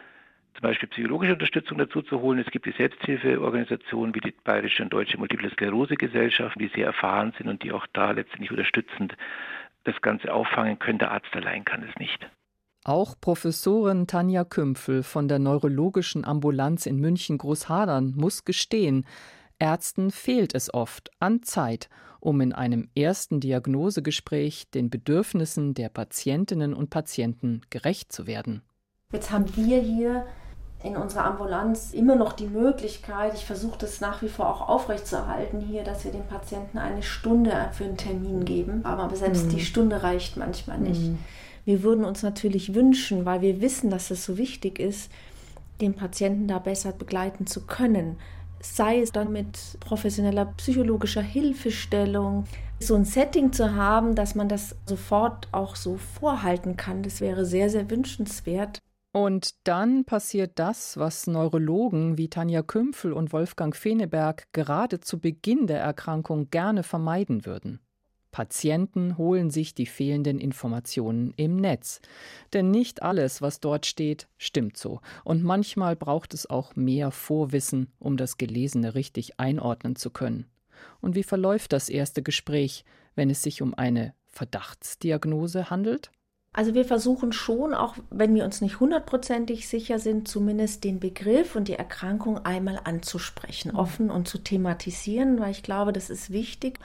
zum 0.55 0.61
Beispiel 0.61 0.89
psychologische 0.89 1.33
Unterstützung 1.33 1.77
dazu 1.77 2.01
zu 2.01 2.21
holen. 2.21 2.39
Es 2.39 2.49
gibt 2.51 2.65
die 2.65 2.71
Selbsthilfeorganisationen 2.71 4.15
wie 4.15 4.21
die 4.21 4.33
Bayerische 4.43 4.83
und 4.83 4.93
Deutsche 4.93 5.17
Multiple 5.17 5.49
Sklerose 5.51 5.95
Gesellschaft, 5.95 6.55
die 6.59 6.71
sehr 6.73 6.87
erfahren 6.87 7.33
sind 7.37 7.47
und 7.47 7.61
die 7.63 7.71
auch 7.71 7.85
da 7.93 8.11
letztendlich 8.11 8.51
unterstützend 8.51 9.15
das 9.83 9.99
Ganze 10.01 10.33
auffangen 10.33 10.79
können. 10.79 10.99
Der 10.99 11.11
Arzt 11.11 11.33
allein 11.33 11.65
kann 11.65 11.83
es 11.83 11.95
nicht. 11.99 12.27
Auch 12.83 13.15
Professorin 13.19 14.07
Tanja 14.07 14.43
Kümpfel 14.43 15.03
von 15.03 15.27
der 15.27 15.39
Neurologischen 15.39 16.23
Ambulanz 16.23 16.85
in 16.85 16.99
München 16.99 17.37
Großhadern 17.37 18.13
muss 18.15 18.45
gestehen, 18.45 19.05
Ärzten 19.57 20.11
fehlt 20.11 20.53
es 20.53 20.73
oft 20.73 21.09
an 21.19 21.41
Zeit, 21.43 21.89
um 22.19 22.41
in 22.41 22.53
einem 22.53 22.89
ersten 22.95 23.39
Diagnosegespräch 23.39 24.69
den 24.69 24.89
Bedürfnissen 24.89 25.73
der 25.73 25.89
Patientinnen 25.89 26.73
und 26.73 26.89
Patienten 26.89 27.61
gerecht 27.69 28.11
zu 28.11 28.27
werden. 28.27 28.61
Jetzt 29.11 29.31
haben 29.31 29.45
wir 29.55 29.79
hier 29.79 30.25
in 30.85 30.95
unserer 30.95 31.25
Ambulanz 31.25 31.91
immer 31.93 32.15
noch 32.15 32.33
die 32.33 32.47
Möglichkeit, 32.47 33.33
ich 33.33 33.45
versuche 33.45 33.79
das 33.79 34.01
nach 34.01 34.21
wie 34.21 34.29
vor 34.29 34.47
auch 34.47 34.69
aufrechtzuerhalten 34.69 35.59
hier, 35.59 35.83
dass 35.83 36.05
wir 36.05 36.11
den 36.11 36.25
Patienten 36.27 36.77
eine 36.77 37.01
Stunde 37.01 37.69
für 37.73 37.85
einen 37.85 37.97
Termin 37.97 38.45
geben. 38.45 38.85
Aber 38.85 39.13
selbst 39.15 39.47
mhm. 39.47 39.49
die 39.49 39.65
Stunde 39.65 40.03
reicht 40.03 40.37
manchmal 40.37 40.77
nicht. 40.77 41.01
Mhm. 41.01 41.17
Wir 41.65 41.81
würden 41.81 42.05
uns 42.05 42.21
natürlich 42.21 42.75
wünschen, 42.75 43.25
weil 43.25 43.41
wir 43.41 43.61
wissen, 43.61 43.89
dass 43.89 44.11
es 44.11 44.23
so 44.23 44.37
wichtig 44.37 44.79
ist, 44.79 45.11
den 45.81 45.95
Patienten 45.95 46.47
da 46.47 46.59
besser 46.59 46.91
begleiten 46.91 47.47
zu 47.47 47.65
können. 47.65 48.17
Sei 48.61 48.99
es 48.99 49.11
dann 49.11 49.31
mit 49.31 49.57
professioneller 49.79 50.45
psychologischer 50.57 51.21
Hilfestellung, 51.21 52.45
so 52.79 52.95
ein 52.95 53.05
Setting 53.05 53.51
zu 53.51 53.75
haben, 53.75 54.15
dass 54.15 54.35
man 54.35 54.49
das 54.49 54.75
sofort 54.85 55.47
auch 55.51 55.75
so 55.75 55.97
vorhalten 55.97 56.77
kann, 56.77 57.03
das 57.03 57.21
wäre 57.21 57.45
sehr, 57.45 57.69
sehr 57.69 57.89
wünschenswert. 57.89 58.79
Und 59.15 59.55
dann 59.65 60.03
passiert 60.03 60.59
das, 60.59 60.97
was 60.97 61.25
Neurologen 61.25 62.17
wie 62.17 62.27
Tanja 62.27 62.61
Kümpfel 62.63 63.13
und 63.13 63.31
Wolfgang 63.31 63.73
Feneberg 63.73 64.51
gerade 64.51 64.99
zu 64.99 65.21
Beginn 65.21 65.67
der 65.67 65.79
Erkrankung 65.79 66.49
gerne 66.49 66.83
vermeiden 66.83 67.45
würden. 67.45 67.79
Patienten 68.31 69.17
holen 69.17 69.51
sich 69.51 69.73
die 69.73 69.85
fehlenden 69.85 70.37
Informationen 70.37 71.33
im 71.37 71.55
Netz. 71.55 72.01
Denn 72.51 72.71
nicht 72.71 73.03
alles, 73.03 73.41
was 73.41 73.61
dort 73.61 73.85
steht, 73.85 74.27
stimmt 74.37 74.75
so. 74.75 74.99
Und 75.23 75.45
manchmal 75.45 75.95
braucht 75.95 76.33
es 76.33 76.49
auch 76.49 76.75
mehr 76.75 77.09
Vorwissen, 77.09 77.93
um 77.99 78.17
das 78.17 78.37
Gelesene 78.37 78.95
richtig 78.95 79.39
einordnen 79.39 79.95
zu 79.95 80.09
können. 80.09 80.45
Und 80.99 81.15
wie 81.15 81.23
verläuft 81.23 81.71
das 81.71 81.87
erste 81.87 82.21
Gespräch, 82.21 82.83
wenn 83.15 83.29
es 83.29 83.43
sich 83.43 83.61
um 83.61 83.75
eine 83.75 84.13
Verdachtsdiagnose 84.27 85.69
handelt? 85.69 86.11
Also 86.57 86.73
wir 86.73 86.85
versuchen 86.85 87.33
schon, 87.33 87.73
auch 87.73 87.95
wenn 88.11 88.33
wir 88.33 88.45
uns 88.45 88.61
nicht 88.61 88.79
hundertprozentig 88.79 89.67
sicher 89.67 89.99
sind, 89.99 90.29
zumindest 90.29 90.85
den 90.85 91.01
Begriff 91.01 91.57
und 91.57 91.67
die 91.67 91.73
Erkrankung 91.73 92.45
einmal 92.45 92.79
anzusprechen, 92.81 93.73
mhm. 93.73 93.77
offen 93.77 94.09
und 94.09 94.29
zu 94.29 94.37
thematisieren, 94.37 95.37
weil 95.37 95.51
ich 95.51 95.63
glaube, 95.63 95.91
das 95.91 96.09
ist 96.09 96.29
wichtig. 96.29 96.79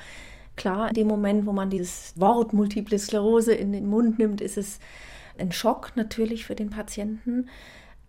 Klar, 0.56 0.88
in 0.88 0.94
dem 0.94 1.06
Moment, 1.06 1.46
wo 1.46 1.52
man 1.52 1.70
dieses 1.70 2.14
Wort 2.16 2.52
Multiple 2.52 2.98
Sklerose 2.98 3.54
in 3.54 3.70
den 3.70 3.87
Mund 3.87 4.18
nimmt, 4.18 4.40
ist 4.40 4.59
es 4.59 4.80
ein 5.38 5.52
Schock 5.52 5.92
natürlich 5.94 6.46
für 6.46 6.56
den 6.56 6.70
Patienten. 6.70 7.48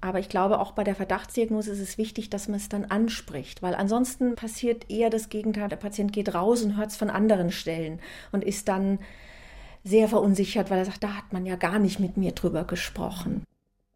Aber 0.01 0.17
ich 0.17 0.29
glaube, 0.29 0.59
auch 0.59 0.71
bei 0.71 0.83
der 0.83 0.95
Verdachtsdiagnose 0.95 1.69
ist 1.69 1.79
es 1.79 1.99
wichtig, 1.99 2.31
dass 2.31 2.47
man 2.47 2.57
es 2.57 2.69
dann 2.69 2.85
anspricht, 2.85 3.61
weil 3.61 3.75
ansonsten 3.75 4.33
passiert 4.33 4.89
eher 4.89 5.11
das 5.11 5.29
Gegenteil. 5.29 5.69
Der 5.69 5.75
Patient 5.75 6.11
geht 6.11 6.33
raus 6.33 6.63
und 6.63 6.75
hört 6.75 6.89
es 6.89 6.97
von 6.97 7.11
anderen 7.11 7.51
Stellen 7.51 7.99
und 8.31 8.43
ist 8.43 8.67
dann 8.67 8.97
sehr 9.83 10.07
verunsichert, 10.07 10.69
weil 10.69 10.79
er 10.79 10.85
sagt, 10.85 11.03
da 11.03 11.15
hat 11.15 11.33
man 11.33 11.45
ja 11.45 11.55
gar 11.55 11.79
nicht 11.79 11.99
mit 11.99 12.17
mir 12.17 12.31
drüber 12.31 12.63
gesprochen. 12.63 13.43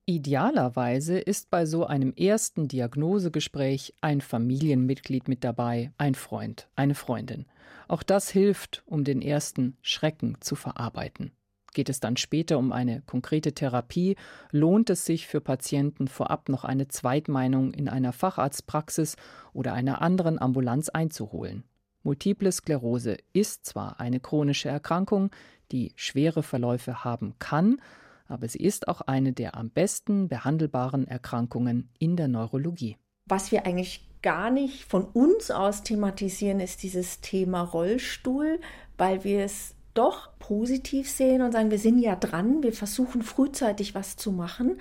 Idealerweise 0.08 1.17
ist 1.17 1.50
bei 1.50 1.65
so 1.65 1.86
einem 1.86 2.13
ersten 2.13 2.67
Diagnosegespräch 2.67 3.95
ein 4.02 4.21
Familienmitglied 4.21 5.28
mit 5.28 5.43
dabei, 5.43 5.91
ein 5.98 6.13
Freund, 6.13 6.67
eine 6.76 6.93
Freundin. 6.93 7.45
Auch 7.88 8.04
das 8.04 8.30
hilft, 8.30 8.84
um 8.86 9.04
den 9.04 9.21
ersten 9.21 9.78
Schrecken 9.82 10.38
zu 10.41 10.56
verarbeiten. 10.56 11.32
Geht 11.74 11.89
es 11.89 12.00
dann 12.00 12.17
später 12.17 12.58
um 12.58 12.71
eine 12.71 13.02
konkrete 13.02 13.54
Therapie, 13.54 14.15
lohnt 14.52 14.89
es 14.91 15.06
sich 15.06 15.28
für 15.28 15.41
Patienten 15.41 16.08
vorab 16.08 16.50
noch 16.50 16.63
eine 16.63 16.88
Zweitmeinung 16.88 17.74
in 17.74 17.89
einer 17.89 18.13
Facharztpraxis 18.13 19.17
oder 19.54 19.74
einer 19.74 20.02
anderen 20.02 20.39
Ambulanz 20.39 20.89
einzuholen. 20.89 21.63
Multiple 22.06 22.52
Sklerose 22.52 23.18
ist 23.34 23.65
zwar 23.65 24.00
eine 24.00 24.20
chronische 24.20 24.70
Erkrankung, 24.70 25.32
die 25.72 25.91
schwere 25.96 26.44
Verläufe 26.44 27.04
haben 27.04 27.34
kann, 27.39 27.82
aber 28.28 28.48
sie 28.48 28.60
ist 28.60 28.88
auch 28.88 29.02
eine 29.02 29.34
der 29.34 29.58
am 29.58 29.72
besten 29.72 30.28
behandelbaren 30.28 31.08
Erkrankungen 31.08 31.89
in 31.98 32.15
der 32.15 32.28
Neurologie. 32.28 32.98
Was 33.28 33.52
wir 33.52 33.65
eigentlich 33.65 34.08
gar 34.22 34.52
nicht 34.52 34.86
von 34.86 35.06
uns 35.06 35.50
aus 35.50 35.82
thematisieren, 35.82 36.60
ist 36.60 36.84
dieses 36.84 37.22
Thema 37.22 37.62
Rollstuhl, 37.62 38.60
weil 38.98 39.24
wir 39.24 39.44
es 39.44 39.74
doch 39.96 40.30
positiv 40.38 41.10
sehen 41.10 41.41
und 41.41 41.54
sagen, 41.54 41.72
wir 41.72 41.80
sind 41.80 42.00
ja 42.00 42.15
dran, 42.15 42.62
wir 42.62 42.74
versuchen 42.74 43.24
frühzeitig 43.24 43.96
was 43.96 44.15
zu 44.15 44.32
machen, 44.32 44.80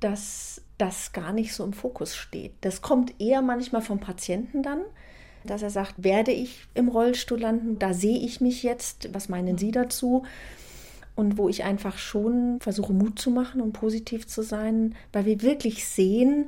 dass 0.00 0.60
das 0.76 1.12
gar 1.12 1.32
nicht 1.32 1.54
so 1.54 1.64
im 1.64 1.72
Fokus 1.72 2.14
steht. 2.14 2.52
Das 2.60 2.82
kommt 2.82 3.18
eher 3.18 3.40
manchmal 3.40 3.80
vom 3.80 3.98
Patienten 3.98 4.62
dann, 4.62 4.82
dass 5.46 5.62
er 5.62 5.70
sagt, 5.70 5.94
werde 6.02 6.32
ich 6.32 6.66
im 6.74 6.88
Rollstuhl 6.88 7.40
landen? 7.40 7.78
Da 7.78 7.94
sehe 7.94 8.18
ich 8.18 8.40
mich 8.40 8.62
jetzt. 8.62 9.08
Was 9.12 9.28
meinen 9.28 9.58
Sie 9.58 9.70
dazu? 9.70 10.24
Und 11.14 11.38
wo 11.38 11.48
ich 11.48 11.64
einfach 11.64 11.96
schon 11.96 12.58
versuche, 12.60 12.92
Mut 12.92 13.18
zu 13.18 13.30
machen 13.30 13.60
und 13.60 13.72
positiv 13.72 14.26
zu 14.26 14.42
sein, 14.42 14.94
weil 15.12 15.24
wir 15.24 15.42
wirklich 15.42 15.86
sehen 15.86 16.46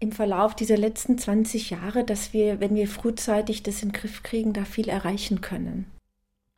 im 0.00 0.12
Verlauf 0.12 0.54
dieser 0.54 0.76
letzten 0.76 1.16
20 1.16 1.70
Jahre, 1.70 2.04
dass 2.04 2.32
wir, 2.32 2.60
wenn 2.60 2.74
wir 2.74 2.88
frühzeitig 2.88 3.62
das 3.62 3.82
in 3.82 3.90
den 3.90 3.94
Griff 3.94 4.22
kriegen, 4.22 4.52
da 4.52 4.64
viel 4.64 4.88
erreichen 4.88 5.40
können. 5.40 5.86